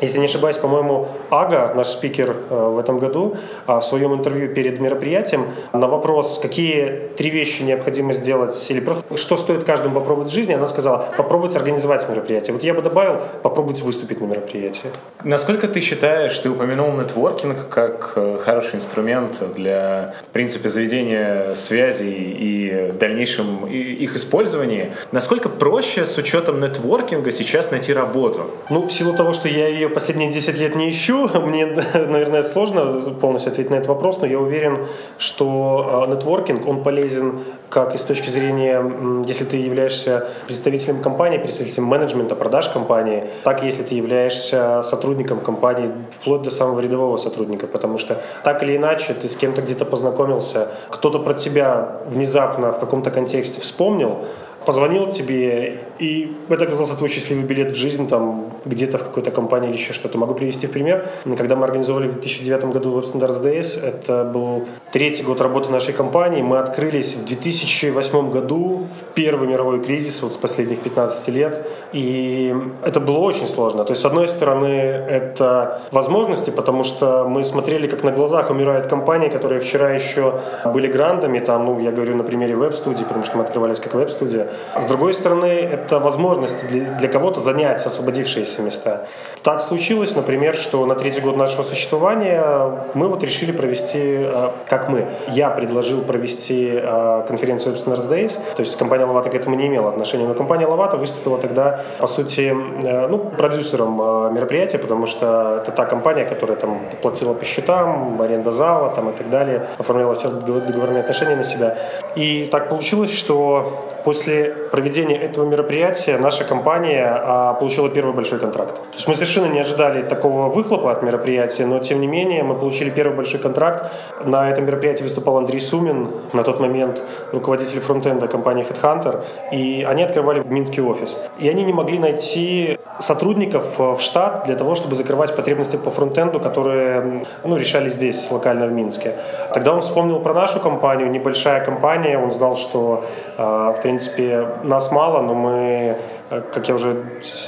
[0.00, 4.54] если не ошибаюсь, по-моему, Ага, наш спикер э, в этом году, а, в своем интервью
[4.54, 10.30] перед мероприятием на вопрос, какие три вещи необходимо сделать или просто что стоит каждому попробовать
[10.30, 12.52] в жизни, она сказала, попробовать организовать мероприятие.
[12.52, 14.90] Вот я бы добавил, попробовать выступить на мероприятии.
[15.24, 22.36] Насколько ты считаешь, ты упомянул нетворкинг как э, хороший инструмент для, в принципе, заведения связей
[22.38, 24.92] и дальнейшем их использовании.
[25.12, 28.50] Насколько проще с учетом нетворкинга сейчас найти работу?
[28.68, 33.00] Ну, в силу того, что я ее последние 10 лет не ищу, мне, наверное, сложно
[33.20, 34.86] полностью ответить на этот вопрос, но я уверен,
[35.18, 38.84] что а, нетворкинг, он полезен как и с точки зрения,
[39.24, 45.40] если ты являешься представителем компании, представителем менеджмента, продаж компании, так и если ты являешься сотрудником
[45.40, 49.86] компании, вплоть до самого рядового сотрудника, потому что так или иначе ты с кем-то где-то
[49.86, 54.26] познакомился, кто-то про тебя внезапно в каком-то контексте вспомнил,
[54.66, 59.68] позвонил тебе, и это оказался твой счастливый билет в жизнь, там, где-то в какой-то компании
[59.68, 60.18] или еще что-то.
[60.18, 61.08] Могу привести в пример.
[61.36, 65.94] Когда мы организовали в 2009 году Web Standards Days, это был третий год работы нашей
[65.94, 71.66] компании, мы открылись в 2008 году, в первый мировой кризис, вот с последних 15 лет,
[71.92, 73.84] и это было очень сложно.
[73.84, 78.86] То есть, с одной стороны, это возможности, потому что мы смотрели, как на глазах умирают
[78.86, 83.36] компании, которые вчера еще были грандами, там, ну, я говорю на примере веб-студии, потому что
[83.38, 89.06] мы открывались как веб-студия, с другой стороны, это возможность для, для кого-то занять освободившиеся места.
[89.42, 94.88] Так случилось, например, что на третий год нашего существования мы вот решили провести, э, как
[94.88, 99.66] мы, я предложил провести э, конференцию Web Days, то есть компания Лавата к этому не
[99.66, 105.60] имела отношения, но компания Лавата выступила тогда, по сути, э, ну, продюсером мероприятия, потому что
[105.62, 110.14] это та компания, которая там платила по счетам, аренда зала там, и так далее, оформляла
[110.14, 111.76] все договорные отношения на себя.
[112.14, 118.76] И так получилось, что После проведения этого мероприятия наша компания а, получила первый большой контракт.
[118.76, 122.54] То есть мы совершенно не ожидали такого выхлопа от мероприятия, но тем не менее мы
[122.54, 123.92] получили первый большой контракт.
[124.24, 130.02] На этом мероприятии выступал Андрей Сумин, на тот момент руководитель фронтенда компании Headhunter, и они
[130.02, 131.16] открывали в Минске офис.
[131.38, 136.40] И они не могли найти сотрудников в штат для того, чтобы закрывать потребности по фронтенду,
[136.40, 139.14] которые ну, решали здесь, локально в Минске.
[139.52, 143.04] Тогда он вспомнил про нашу компанию, небольшая компания, он знал, что
[143.38, 145.96] а, в принципе нас мало, но мы Э,
[146.40, 146.96] как я уже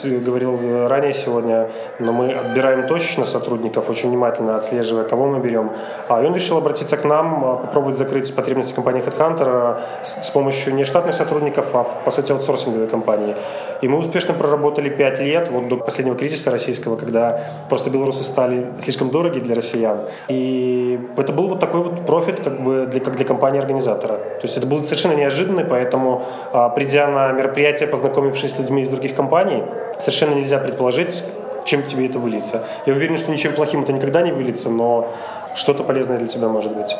[0.04, 5.70] говорил ранее сегодня, но мы отбираем точечно сотрудников, очень внимательно отслеживая, кого мы берем.
[6.08, 10.74] А и он решил обратиться к нам, а, попробовать закрыть потребности компании HeadHunter с помощью
[10.74, 13.34] не штатных сотрудников, а, по сути, аутсорсинговой компании.
[13.80, 18.66] И мы успешно проработали 5 лет, вот до последнего кризиса российского, когда просто белорусы стали
[18.80, 20.00] слишком дороги для россиян.
[20.28, 24.14] И это был вот такой вот профит как бы для, как для компании-организатора.
[24.14, 28.82] То есть это было совершенно неожиданно, поэтому, а, придя на мероприятие, познакомившись с людьми, людьми
[28.82, 29.62] из других компаний,
[29.98, 31.24] совершенно нельзя предположить,
[31.64, 32.64] чем тебе это выльется.
[32.86, 35.10] Я уверен, что ничем плохим это никогда не выльется, но
[35.54, 36.96] что-то полезное для тебя может быть.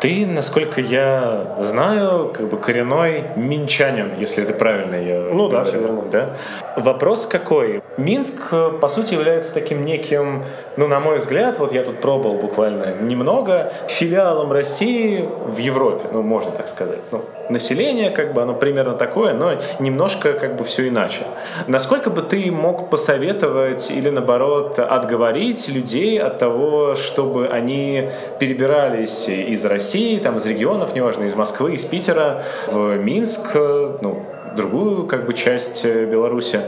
[0.00, 5.78] Ты, насколько я знаю, как бы коренной минчанин, если это правильно я Ну да, все
[5.78, 6.02] верно.
[6.10, 6.30] Да?
[6.76, 7.82] Вопрос какой?
[7.98, 10.42] Минск, по сути, является таким неким,
[10.78, 16.22] ну, на мой взгляд, вот я тут пробовал буквально немного, филиалом России в Европе, ну,
[16.22, 17.00] можно так сказать.
[17.12, 21.22] Ну, население, как бы оно примерно такое, но немножко как бы все иначе.
[21.66, 29.64] Насколько бы ты мог посоветовать или наоборот отговорить людей от того, чтобы они перебирались из
[29.64, 34.24] России, там из регионов, неважно, из Москвы, из Питера в Минск, ну,
[34.56, 36.60] другую как бы часть э, Беларуси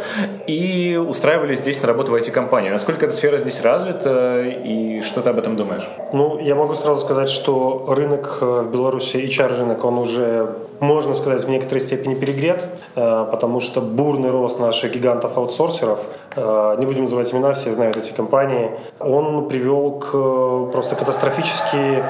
[0.47, 2.71] и устраивали здесь на работу в IT-компании.
[2.71, 5.89] Насколько эта сфера здесь развита и что ты об этом думаешь?
[6.13, 11.45] Ну, я могу сразу сказать, что рынок э, в Беларуси, HR-рынок, он уже, можно сказать,
[11.45, 12.65] в некоторой степени перегрет,
[12.95, 16.01] э, потому что бурный рост наших гигантов-аутсорсеров,
[16.37, 22.03] не будем называть имена, все знают эти компании, он привел к просто катастрофически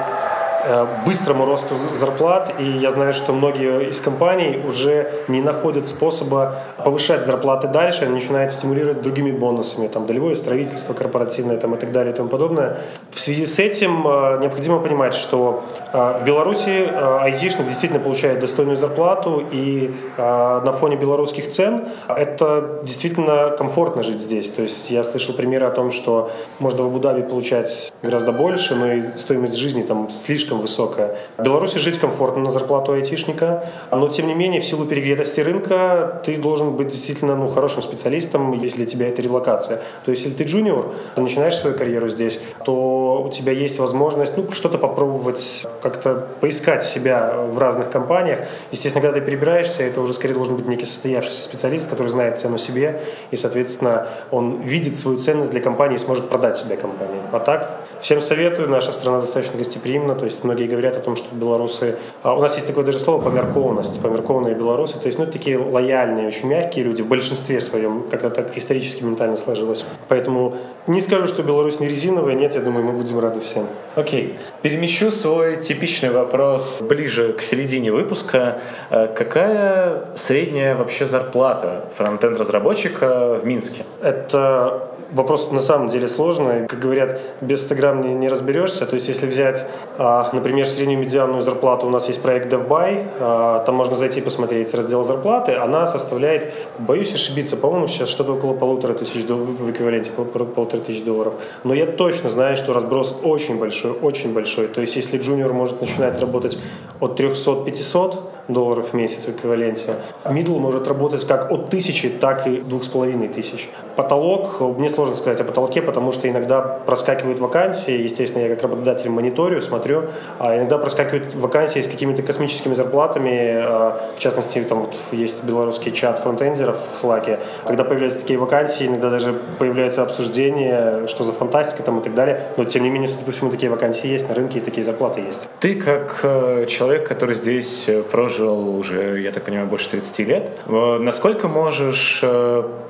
[1.05, 7.25] быстрому росту зарплат, и я знаю, что многие из компаний уже не находят способа повышать
[7.25, 12.13] зарплаты дальше, они начинают стимулировать другими бонусами, там, долевое строительство корпоративное там, и так далее
[12.13, 12.77] и тому подобное.
[13.11, 16.87] В связи с этим э, необходимо понимать, что э, в Беларуси
[17.21, 24.49] айтишник действительно получает достойную зарплату, и на фоне белорусских цен это действительно комфортно жить здесь.
[24.49, 28.91] То есть я слышал примеры о том, что можно в Абу-Даби получать гораздо больше, но
[28.91, 31.15] и стоимость жизни там слишком слишком высокая.
[31.37, 36.21] В Беларуси жить комфортно на зарплату айтишника, но тем не менее в силу перегретости рынка
[36.25, 39.81] ты должен быть действительно ну, хорошим специалистом, если для тебя это релокация.
[40.05, 44.37] То есть если ты джуниор, ты начинаешь свою карьеру здесь, то у тебя есть возможность
[44.37, 48.39] ну, что-то попробовать, как-то поискать себя в разных компаниях.
[48.71, 52.57] Естественно, когда ты перебираешься, это уже скорее должен быть некий состоявшийся специалист, который знает цену
[52.57, 57.21] себе, и, соответственно, он видит свою ценность для компании и сможет продать себя компании.
[57.31, 61.33] А так, всем советую, наша страна достаточно гостеприимна, то есть многие говорят о том, что
[61.35, 61.97] белорусы...
[62.21, 66.27] А у нас есть такое даже слово померкованность, померкованные белорусы, то есть ну, такие лояльные,
[66.27, 69.85] очень мягкие люди в большинстве своем, как-то так исторически ментально сложилось.
[70.07, 70.55] Поэтому
[70.87, 73.67] не скажу, что Беларусь не резиновая, нет, я думаю, мы будем рады всем.
[73.95, 74.37] Окей.
[74.61, 78.59] Перемещу свой типичный вопрос ближе к середине выпуска.
[78.89, 83.85] Э, какая средняя вообще зарплата фронтенд-разработчика в Минске?
[84.01, 86.67] Это Вопрос на самом деле сложный.
[86.67, 88.85] Как говорят, без 100 грамм не, не разберешься.
[88.85, 89.65] То есть, если взять,
[89.97, 94.73] например, среднюю медианную зарплату, у нас есть проект DevBuy, а, там можно зайти и посмотреть
[94.73, 100.81] раздел зарплаты, она составляет, боюсь ошибиться, по-моему, сейчас что-то около полутора тысяч в эквиваленте полутора
[100.81, 101.33] тысяч долларов.
[101.63, 104.67] Но я точно знаю, что разброс очень большой, очень большой.
[104.67, 106.57] То есть, если джуниор может начинать работать
[106.99, 112.57] от 300-500 долларов в месяц в эквиваленте, middle может работать как от тысячи, так и
[112.57, 113.69] двух с половиной тысяч.
[113.95, 119.09] Потолок, мне сложно сказать о потолке, потому что иногда проскакивают вакансии, естественно, я как работодатель
[119.09, 120.05] мониторю, смотрю,
[120.39, 125.91] а иногда проскакивают вакансии с какими-то космическими зарплатами, а, в частности, там вот есть белорусский
[125.91, 131.83] чат фронтендеров в Slack, когда появляются такие вакансии, иногда даже появляется обсуждение, что за фантастика
[131.83, 134.35] там и так далее, но тем не менее, судя по всему, такие вакансии есть на
[134.35, 135.47] рынке и такие зарплаты есть.
[135.59, 138.01] Ты как э, человек, который здесь э,
[138.33, 142.23] прожил уже, я так понимаю, больше 30 лет, э, насколько можешь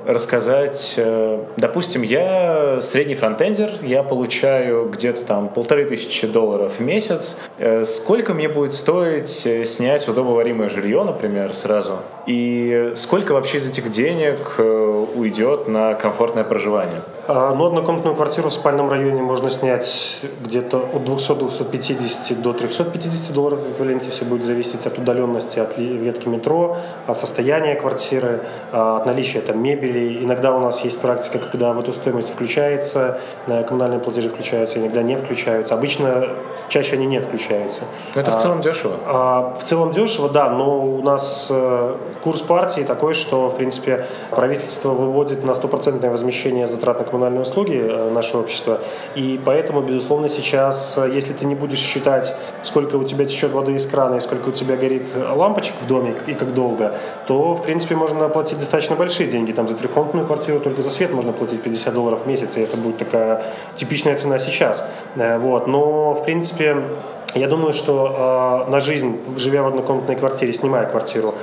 [0.06, 1.00] рассказать,
[1.56, 7.38] допустим, я средний фронтендер, я получаю где-то там полторы тысячи долларов в месяц.
[7.58, 12.00] Э, сколько мне будет стоить э, снять удобоваримое жилье, например, сразу?
[12.26, 17.02] И сколько вообще из этих денег э, уйдет на комфортное проживание?
[17.26, 23.60] А, ну, однокомнатную квартиру в спальном районе можно снять где-то от 200-250 до 350 долларов
[23.60, 24.10] в эквиваленте.
[24.10, 29.62] Все будет зависеть от удаленности от ветки метро, от состояния квартиры, а, от наличия там
[29.62, 30.22] мебели.
[30.24, 35.02] Иногда у нас есть практика, когда в эту стоимость включается, э, коммунальные платежи включаются, иногда
[35.02, 35.74] не включаются.
[35.74, 36.28] Обычно
[36.68, 37.82] чаще они не включаются.
[38.14, 38.96] Но это в целом а, дешево?
[39.06, 44.06] А, в целом дешево, да, но у нас э, курс партии такой, что, в принципе,
[44.30, 48.80] правительство выводит на стопроцентное возмещение затрат на коммунальные услуги э, нашего общества.
[49.14, 53.86] И поэтому, безусловно, сейчас, если ты не будешь считать, сколько у тебя течет воды из
[53.86, 56.94] крана и сколько у тебя горит лампочек в доме и как долго,
[57.26, 59.52] то, в принципе, можно платить достаточно большие деньги.
[59.52, 62.76] Там за трехкомнатную квартиру только за свет можно платить 50 долларов в месяц, и это
[62.76, 63.42] будет такая
[63.76, 64.84] типичная цена сейчас.
[65.16, 65.66] Э, вот.
[65.66, 66.76] Но, в принципе,
[67.34, 71.34] я думаю, что э, на жизнь, живя в однокомнатной квартире, снимая квартиру,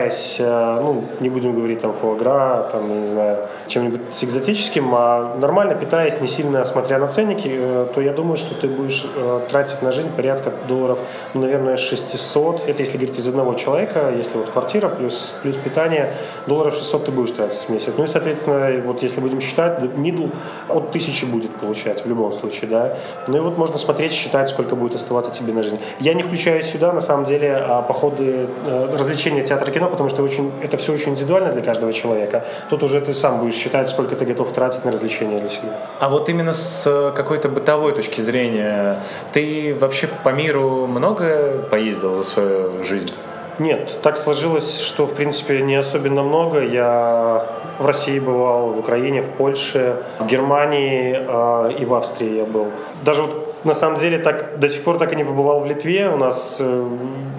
[0.00, 5.36] питаясь, э, ну, не будем говорить там фуагра, там, не знаю, чем-нибудь с экзотическим, а
[5.38, 9.40] нормально питаясь, не сильно смотря на ценники, э, то я думаю, что ты будешь э,
[9.50, 10.98] тратить на жизнь порядка долларов,
[11.34, 12.68] ну, наверное, 600.
[12.68, 16.14] Это если говорить из одного человека, если вот квартира плюс, плюс питание,
[16.46, 17.92] долларов 600 ты будешь тратить в месяц.
[17.96, 20.30] Ну и, соответственно, вот если будем считать, middle
[20.68, 22.96] от 1000 будет получать в любом случае, да.
[23.28, 25.78] Ну и вот можно смотреть, считать, сколько будет оставаться тебе на жизнь.
[26.00, 28.48] Я не включаю сюда, на самом деле, а, походы,
[28.92, 32.44] развлечения театра кино, потому что очень, это все очень индивидуально для каждого человека.
[32.70, 35.78] Тут уже ты сам будешь считать, сколько ты готов тратить на развлечения для себя.
[35.98, 38.96] А вот именно с э, какой-то бытовой точки зрения,
[39.32, 43.12] ты вообще по миру много поездил за свою жизнь?
[43.58, 46.64] Нет, так сложилось, что в принципе не особенно много.
[46.64, 47.46] Я
[47.78, 52.68] в России бывал, в Украине, в Польше, в Германии э, и в Австрии я был.
[53.04, 56.08] Даже вот на самом деле так до сих пор так и не побывал в Литве.
[56.08, 56.88] У нас э,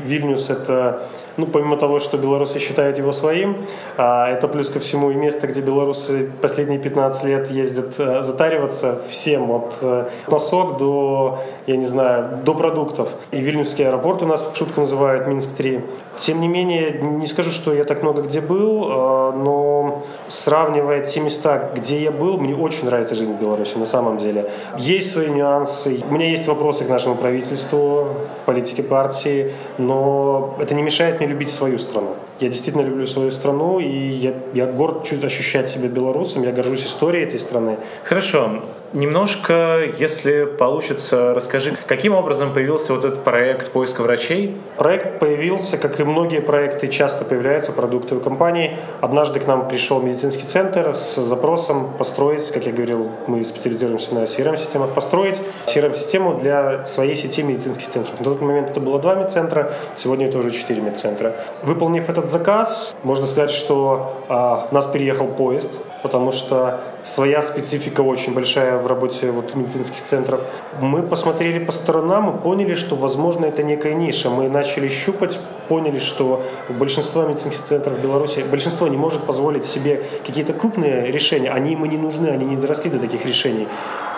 [0.03, 1.01] Вильнюс это
[1.37, 3.65] ну, помимо того, что белорусы считают его своим,
[3.97, 8.99] а, это плюс ко всему и место, где белорусы последние 15 лет ездят э, затариваться
[9.09, 13.09] всем, от э, носок до, я не знаю, до продуктов.
[13.31, 15.81] И Вильнюсский аэропорт у нас в шутку называют Минск-3.
[16.17, 21.21] Тем не менее, не скажу, что я так много где был, а, но сравнивая те
[21.21, 24.49] места, где я был, мне очень нравится жизнь в Беларуси, на самом деле.
[24.77, 26.01] Есть свои нюансы.
[26.11, 28.09] У меня есть вопросы к нашему правительству,
[28.45, 32.17] политике партии, но это не мешает мне любить свою страну.
[32.41, 36.85] Я действительно люблю свою страну, и я, я горд чуть ощущать себя белорусом, я горжусь
[36.85, 37.77] историей этой страны.
[38.03, 38.61] Хорошо.
[38.93, 44.57] Немножко, если получится, расскажи, каким образом появился вот этот проект поиска врачей?
[44.75, 48.77] Проект появился, как и многие проекты, часто появляются продукты у компании.
[48.99, 54.25] Однажды к нам пришел медицинский центр с запросом построить, как я говорил, мы специализируемся на
[54.25, 58.19] CRM-системах, построить CRM-систему для своей сети медицинских центров.
[58.19, 61.33] На тот момент это было два медцентра, сегодня это уже четыре медцентра.
[61.63, 68.33] Выполнив этот заказ, можно сказать, что а, нас переехал поезд, потому что своя специфика очень
[68.33, 70.41] большая в работе вот медицинских центров.
[70.79, 74.29] Мы посмотрели по сторонам и поняли, что, возможно, это некая ниша.
[74.29, 75.39] Мы начали щупать,
[75.71, 81.49] поняли, что большинство медицинских центров Беларуси, большинство не может позволить себе какие-то крупные решения.
[81.49, 83.67] Они им и не нужны, они не доросли до таких решений.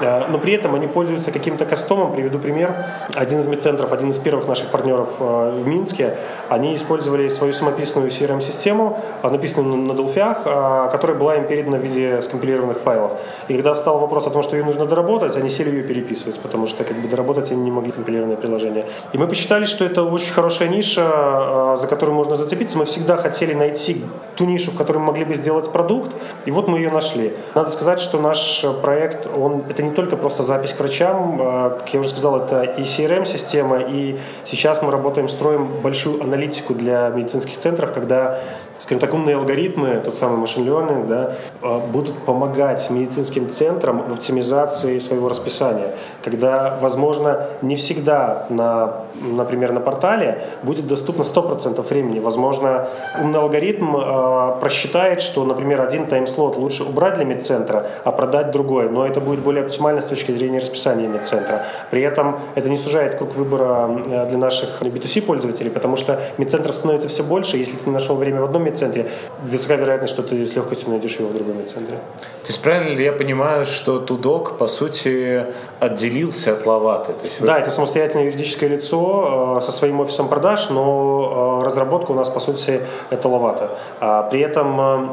[0.02, 2.14] Э, но при этом они пользуются каким-то кастомом.
[2.14, 2.86] Приведу пример.
[3.16, 6.18] Один из медцентров, один из первых наших партнеров э, в Минске,
[6.50, 12.22] они использовали свою самописную CRM-систему, э, написанную на Delphi, которая была им передана в виде
[12.22, 13.12] скомпилированных файлов.
[13.48, 16.68] И когда встал вопрос о том, что ее нужно доработать, они сели ее переписывать, потому
[16.68, 18.86] что как бы доработать они не могли компилированное приложение.
[19.14, 21.43] И мы посчитали, что это очень хорошая ниша,
[21.78, 22.78] за которую можно зацепиться.
[22.78, 24.04] Мы всегда хотели найти
[24.36, 26.12] ту нишу, в которой мы могли бы сделать продукт,
[26.46, 27.34] и вот мы ее нашли.
[27.56, 31.94] Надо сказать, что наш проект, он, это не только просто запись к врачам, а, как
[31.94, 37.58] я уже сказал, это и CRM-система, и сейчас мы работаем, строим большую аналитику для медицинских
[37.58, 38.40] центров, когда
[38.84, 41.32] скажем так, умные алгоритмы, тот самый машин learning, да,
[41.62, 49.72] а, будут помогать медицинским центрам в оптимизации своего расписания, когда, возможно, не всегда, на, например,
[49.72, 52.20] на портале будет доступно 100% времени.
[52.20, 52.90] Возможно,
[53.22, 58.90] умный алгоритм э, просчитает, что, например, один тайм-слот лучше убрать для медцентра, а продать другой,
[58.90, 61.64] но это будет более оптимально с точки зрения расписания медцентра.
[61.90, 67.08] При этом это не сужает круг выбора для наших B2C пользователей, потому что медцентров становится
[67.08, 69.10] все больше, если ты не нашел время в одном медцентре,
[69.42, 71.98] высока вероятность, что ты с легкостью найдешь его в другом медцентре.
[72.44, 75.46] То есть правильно ли я понимаю, что Тудок, по сути,
[75.80, 77.14] отделился от Лаваты?
[77.14, 77.48] То есть вы...
[77.48, 82.30] Да, это самостоятельное юридическое лицо э, со своим офисом продаж, но э, разработка у нас,
[82.30, 83.70] по сути, это Лавата.
[84.00, 85.08] А при этом э,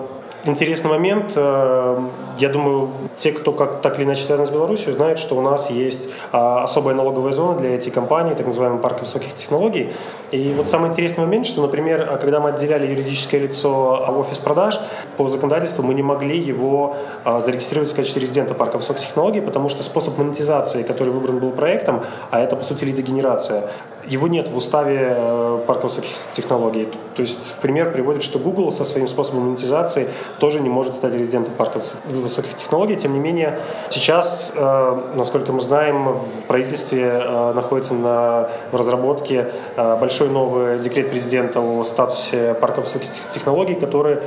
[0.44, 1.36] интересный момент.
[1.36, 2.88] Я думаю,
[3.18, 6.94] те, кто как так или иначе связан с Беларусью, знают, что у нас есть особая
[6.94, 9.92] налоговая зона для этих компаний, так называемый парк высоких технологий.
[10.30, 14.78] И вот самый интересный момент, что, например, когда мы отделяли юридическое лицо а, офис продаж,
[15.16, 19.68] по законодательству мы не могли его а, зарегистрировать в качестве резидента парка высоких технологий, потому
[19.68, 23.70] что способ монетизации, который выбран был проектом, а это, по сути, лидогенерация,
[24.06, 26.88] его нет в уставе э, парка высоких технологий.
[27.14, 30.08] То есть, в пример приводит, что Google со своим способом монетизации
[30.38, 32.96] тоже не может стать резидентом парка высоких технологий.
[32.96, 33.60] Тем не менее,
[33.90, 41.10] сейчас, э, насколько мы знаем, в правительстве э, находится на, в разработке большой новый декрет
[41.10, 44.18] президента о статусе парка высоких технологий, который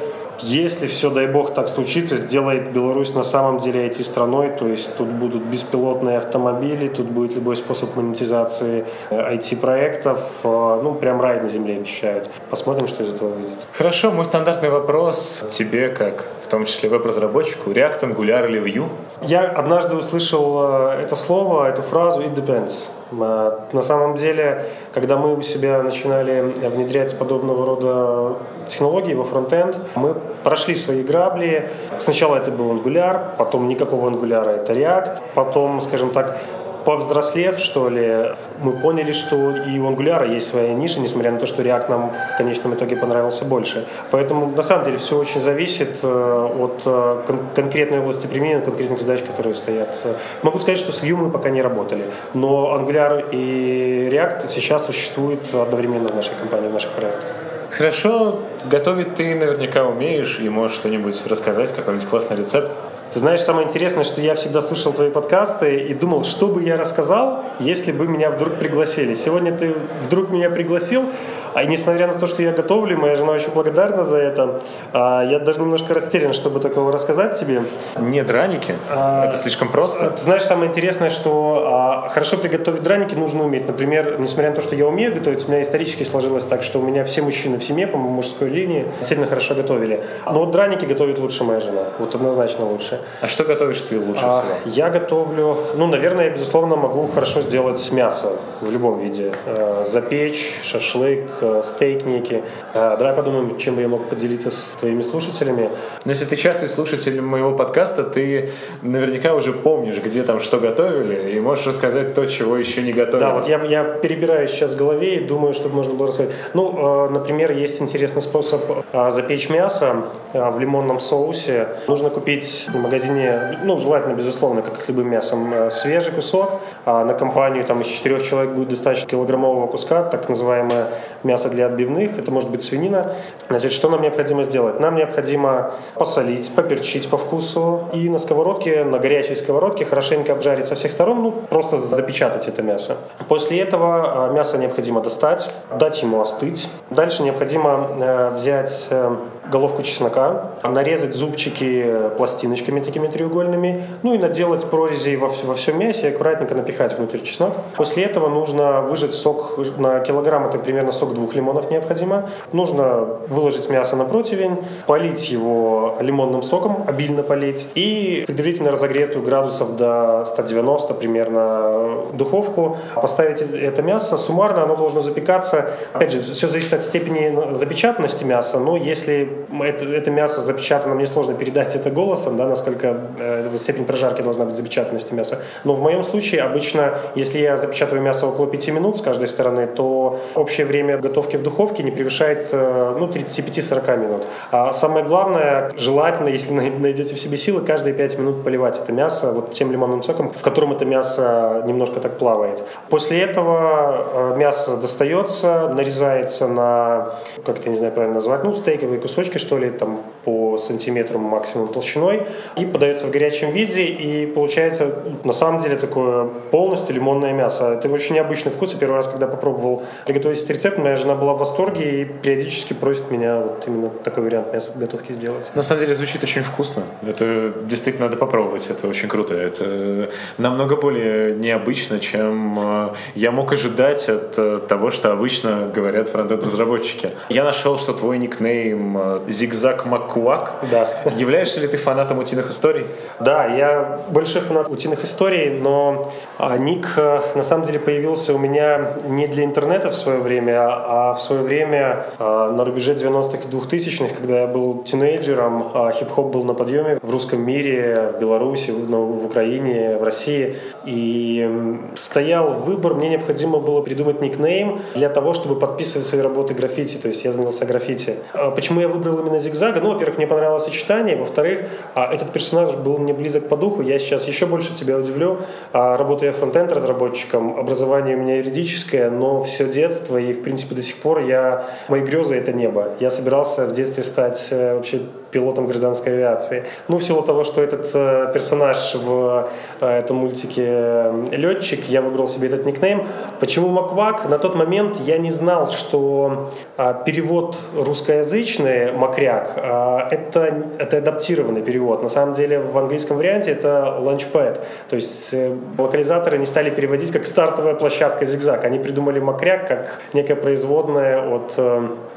[0.41, 5.07] если все, дай бог, так случится, сделает Беларусь на самом деле IT-страной, то есть тут
[5.07, 11.77] будут беспилотные автомобили, тут будет любой способ монетизации IT-проектов, э, ну, прям рай на земле
[11.77, 12.29] обещают.
[12.49, 13.59] Посмотрим, что из этого выйдет.
[13.73, 18.89] Хорошо, мой стандартный вопрос тебе, как в том числе веб-разработчику, React, Angular или Vue?
[19.21, 22.89] Я однажды услышал э, это слово, эту фразу «it depends».
[23.11, 29.79] Э, на самом деле, когда мы у себя начинали внедрять подобного рода технологии во фронтенд,
[29.95, 31.69] мы прошли свои грабли.
[31.99, 36.37] Сначала это был Angular, потом никакого Angular, это React, потом, скажем так,
[36.83, 41.45] повзрослев, что ли, мы поняли, что и у Angular есть своя ниша, несмотря на то,
[41.45, 43.87] что React нам в конечном итоге понравился больше.
[44.11, 48.99] Поэтому, на самом деле, все очень зависит э, от э, кон- конкретной области применения, конкретных
[48.99, 49.97] задач, которые стоят.
[50.41, 55.53] Могу сказать, что с Vue мы пока не работали, но Angular и React сейчас существуют
[55.53, 57.29] одновременно в нашей компании, в наших проектах.
[57.75, 62.77] Хорошо, готовить ты наверняка умеешь и можешь что-нибудь рассказать, какой-нибудь классный рецепт.
[63.11, 66.77] Ты знаешь, самое интересное, что я всегда слушал твои подкасты и думал, что бы я
[66.77, 69.15] рассказал, если бы меня вдруг пригласили.
[69.15, 71.09] Сегодня ты вдруг меня пригласил,
[71.53, 75.39] а несмотря на то, что я готовлю, моя жена очень благодарна за это, а, я
[75.39, 77.61] даже немножко растерян, чтобы такого рассказать тебе.
[77.97, 78.75] Не драники?
[78.89, 80.11] А, это слишком просто?
[80.11, 83.67] Ты знаешь, самое интересное, что а, хорошо приготовить драники нужно уметь.
[83.67, 86.83] Например, несмотря на то, что я умею готовить, у меня исторически сложилось так, что у
[86.83, 90.03] меня все мужчины в семье, по мужской линии, сильно хорошо готовили.
[90.25, 91.83] Но вот драники готовит лучше моя жена.
[91.99, 93.01] Вот однозначно лучше.
[93.21, 94.75] А что готовишь ты лучше а, всего?
[94.75, 99.33] Я готовлю, ну, наверное, я, безусловно, могу хорошо сделать мясо в любом виде.
[99.45, 102.43] Э, запечь, шашлык, стейк некий.
[102.73, 105.69] Э, давай подумаем, чем бы я мог поделиться с твоими слушателями.
[106.05, 108.49] Но если ты частый слушатель моего подкаста, ты
[108.81, 113.19] наверняка уже помнишь, где там что готовили, и можешь рассказать то, чего еще не готовили.
[113.19, 116.33] Да, вот я, я перебираю сейчас в голове и думаю, чтобы можно было рассказать.
[116.53, 121.67] Ну, э, например, есть интересный способ запечь мясо в лимонном соусе.
[121.87, 126.61] Нужно купить в магазине, ну, желательно, безусловно, как с любым мясом, свежий кусок.
[126.85, 130.87] А на компанию там из четырех человек будет достаточно килограммового куска, так называемое
[131.23, 133.15] мясо мясо для отбивных, это может быть свинина.
[133.49, 134.79] Значит, что нам необходимо сделать?
[134.79, 140.75] Нам необходимо посолить, поперчить по вкусу и на сковородке, на горячей сковородке хорошенько обжарить со
[140.75, 142.97] всех сторон, ну, просто запечатать это мясо.
[143.27, 146.69] После этого а, мясо необходимо достать, дать ему остыть.
[146.91, 149.15] Дальше необходимо э, взять э,
[149.49, 156.09] головку чеснока, нарезать зубчики пластиночками такими треугольными, ну и наделать прорези во, во всем мясе
[156.09, 157.53] и аккуратненько напихать внутрь чеснок.
[157.75, 162.29] После этого нужно выжать сок на килограмм, это примерно сок двух лимонов необходимо.
[162.51, 169.75] Нужно выложить мясо на противень, полить его лимонным соком, обильно полить, и предварительно разогретую градусов
[169.75, 174.17] до 190 примерно духовку поставить это мясо.
[174.17, 175.71] Суммарно оно должно запекаться.
[175.93, 181.07] Опять же, все зависит от степени запечатанности мяса, но если это, это мясо запечатано, мне
[181.07, 185.39] сложно передать это голосом, да, насколько э, вот степень прожарки должна быть запечатанности мяса.
[185.63, 189.67] Но в моем случае обычно, если я запечатываю мясо около 5 минут с каждой стороны,
[189.67, 194.23] то общее время готовки в духовке не превышает э, ну, 35-40 минут.
[194.51, 199.31] А самое главное, желательно, если найдете в себе силы, каждые 5 минут поливать это мясо
[199.31, 202.63] вот тем лимонным соком, в котором это мясо немножко так плавает.
[202.89, 207.15] После этого э, мясо достается, нарезается на,
[207.45, 211.67] как это не знаю правильно назвать, ну, стейковые кусочки, что ли, там по сантиметру максимум
[211.67, 212.23] толщиной,
[212.57, 217.73] и подается в горячем виде, и получается на самом деле такое полностью лимонное мясо.
[217.73, 221.33] Это очень необычный вкус, и первый раз, когда попробовал приготовить этот рецепт, моя жена была
[221.33, 225.51] в восторге и периодически просит меня вот именно такой вариант мяса готовки сделать.
[225.55, 226.83] На самом деле звучит очень вкусно.
[227.05, 229.33] Это действительно надо попробовать, это очень круто.
[229.33, 236.09] Это намного более необычно, чем э, я мог ожидать от э, того, что обычно говорят
[236.09, 237.11] фронтенд-разработчики.
[237.29, 240.65] Я нашел, что твой никнейм э, Зигзаг Маккуак.
[240.71, 240.89] Да.
[241.15, 242.85] Являешься ли ты фанатом утиных историй?
[243.19, 248.37] Да, я большой фанат утиных историй, но а, ник а, на самом деле появился у
[248.37, 253.37] меня не для интернета в свое время, а в свое время а, на рубеже 90-х
[253.37, 258.19] и 2000-х, когда я был тинейджером, а, хип-хоп был на подъеме в русском мире, в
[258.19, 260.57] Беларуси, в, ну, Украине, в России.
[260.85, 261.49] И
[261.95, 267.07] стоял выбор, мне необходимо было придумать никнейм для того, чтобы подписывать свои работы граффити, то
[267.07, 268.15] есть я занялся граффити.
[268.33, 269.79] А почему я выбрал именно зигзага?
[269.79, 273.99] Ну, во-первых, мне понравилось сочетание, во-вторых, а, этот персонаж был мне близок по духу, я
[273.99, 275.39] сейчас еще больше тебя удивлю.
[275.71, 280.75] А, работаю я фронтенд разработчиком, образование у меня юридическое, но все детство и, в принципе,
[280.75, 282.89] до сих пор я, мои грезы— это небо.
[282.99, 285.01] Я собирался в детстве стать э, вообще
[285.33, 286.63] пилотом гражданской авиации.
[286.87, 289.49] Ну, в силу того, что этот э, персонаж в
[289.81, 293.07] э, этом мультике э, летчик, я выбрал себе этот никнейм.
[293.39, 294.29] Почему Маквак?
[294.29, 301.63] На тот момент я не знал, что э, перевод русскоязычный Макряк э, это, это адаптированный
[301.63, 302.03] перевод.
[302.03, 304.59] На самом деле в английском варианте это Launchpad.
[304.89, 305.33] То есть
[305.77, 308.63] локализаторы не стали переводить как стартовая площадка зигзаг.
[308.65, 311.55] Они придумали Макряк как некое производное от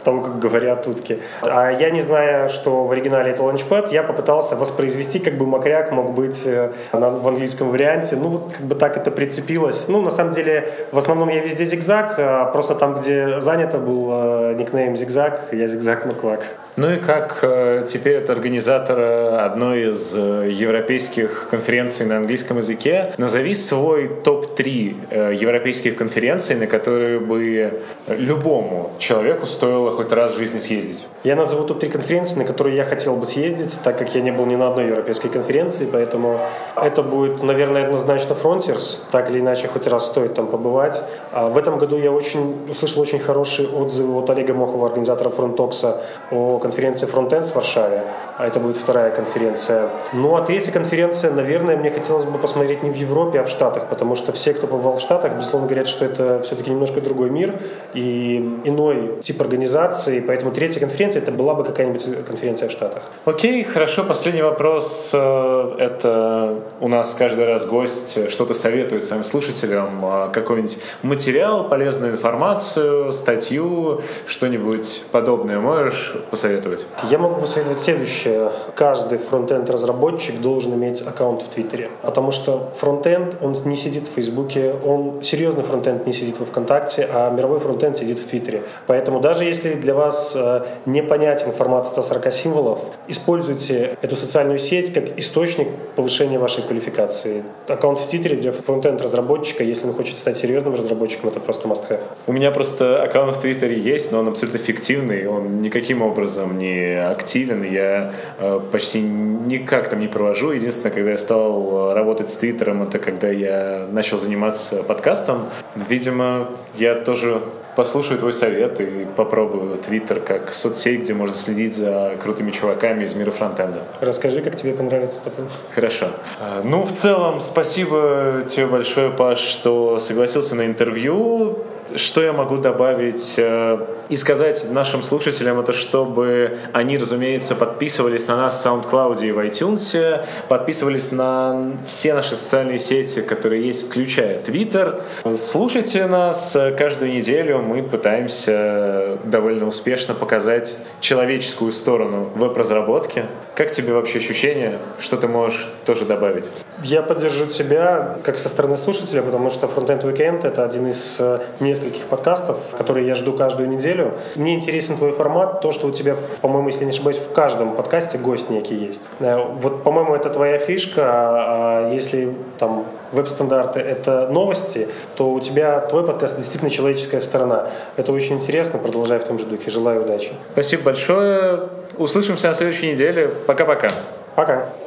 [0.05, 1.19] того, как говорят утки.
[1.43, 5.93] А я не знаю, что в оригинале это ланчпад, я попытался воспроизвести, как бы макряк
[5.93, 8.17] мог быть э, в английском варианте.
[8.17, 9.89] Ну, вот как бы так это прицепилось.
[9.89, 14.09] Ну, на самом деле, в основном я везде зигзаг, а просто там, где занято был
[14.11, 16.45] э, никнейм зигзаг, я зигзаг Маквак.
[16.79, 23.15] Ну и как э, теперь от организатора одной из э, европейских конференций на английском языке,
[23.17, 30.37] назови свой топ-3 э, европейских конференций, на которые бы любому человеку стоило хоть раз в
[30.37, 31.09] жизни съездить.
[31.25, 34.45] Я назову топ-3 конференции, на которые я хотел бы съездить, так как я не был
[34.45, 36.41] ни на одной европейской конференции, поэтому
[36.77, 41.03] это будет, наверное, однозначно Frontiers, так или иначе хоть раз стоит там побывать.
[41.33, 46.03] А в этом году я очень услышал очень хорошие отзывы от Олега Мохова, организатора Фронтокса,
[46.31, 48.03] о конференции Frontends в Варшаве,
[48.39, 49.91] а это будет вторая конференция.
[50.13, 53.89] Ну а третья конференция, наверное, мне хотелось бы посмотреть не в Европе, а в Штатах,
[53.89, 57.61] потому что все, кто побывал в Штатах, безусловно, говорят, что это все-таки немножко другой мир
[57.95, 63.03] и иной тип организации, поэтому третья конференция это была бы какая-нибудь конференция в Штатах.
[63.25, 64.03] Окей, хорошо.
[64.05, 65.13] Последний вопрос.
[65.15, 72.13] Э, это у нас каждый раз гость что-то советует своим слушателям, э, какой-нибудь материал, полезную
[72.13, 76.56] информацию, статью, что-нибудь подобное можешь посоветовать?
[76.57, 76.87] Посоветовать?
[77.11, 78.51] Я могу посоветовать следующее.
[78.75, 84.13] Каждый фронтенд разработчик должен иметь аккаунт в Твиттере, потому что фронтенд, он не сидит в
[84.13, 88.63] Фейсбуке, он серьезный фронтенд не сидит во ВКонтакте, а мировой фронтенд сидит в Твиттере.
[88.87, 92.79] Поэтому даже если для вас э, непонятен формат 140 символов,
[93.09, 97.43] используйте эту социальную сеть как источник повышения вашей квалификации.
[97.69, 102.01] Аккаунт в Твиттере для фронтенд разработчика, если он хочет стать серьезным разработчиком, это просто must-have.
[102.27, 106.59] У меня просто аккаунт в Твиттере есть, но он абсолютно фиктивный, он никаким образом там
[106.59, 110.53] не активен, я э, почти никак там не провожу.
[110.53, 115.49] Единственное, когда я стал работать с Твиттером, это когда я начал заниматься подкастом.
[115.75, 117.41] Видимо, я тоже
[117.77, 123.15] послушаю твой совет и попробую Твиттер как соцсеть, где можно следить за крутыми чуваками из
[123.15, 123.83] мира фронтенда.
[124.01, 125.47] Расскажи, как тебе понравится потом.
[125.75, 126.07] Хорошо.
[126.41, 131.59] А, ну, в целом, спасибо тебе большое, Паш, что согласился на интервью.
[131.95, 133.79] Что я могу добавить э,
[134.09, 139.39] и сказать нашим слушателям, это чтобы они, разумеется, подписывались на нас в SoundCloud и в
[139.39, 145.03] iTunes, подписывались на все наши социальные сети, которые есть, включая Twitter.
[145.37, 153.25] Слушайте нас каждую неделю, мы пытаемся довольно успешно показать человеческую сторону веб-разработки.
[153.55, 154.79] Как тебе вообще ощущения?
[154.99, 156.51] Что ты можешь тоже добавить?
[156.83, 161.41] Я поддержу тебя как со стороны слушателя, потому что Frontend Weekend— это один из э,
[161.77, 164.15] нескольких подкастов, которые я жду каждую неделю.
[164.35, 168.19] Мне интересен твой формат, то, что у тебя, по-моему, если не ошибаюсь, в каждом подкасте
[168.19, 169.03] гость некий есть.
[169.21, 175.81] Э, вот, по-моему, это твоя фишка, а если там веб-стандарты— это новости, то у тебя
[175.81, 177.67] твой подкаст действительно человеческая сторона.
[177.97, 178.79] Это очень интересно.
[178.79, 179.71] Продолжай в том же духе.
[179.71, 180.33] Желаю удачи.
[180.53, 181.61] Спасибо большое.
[181.99, 183.29] Услышимся на следующей неделе.
[183.29, 183.89] Пока-пока.
[184.35, 184.53] Пока.
[184.53, 184.65] -пока.
[184.65, 184.86] Пока.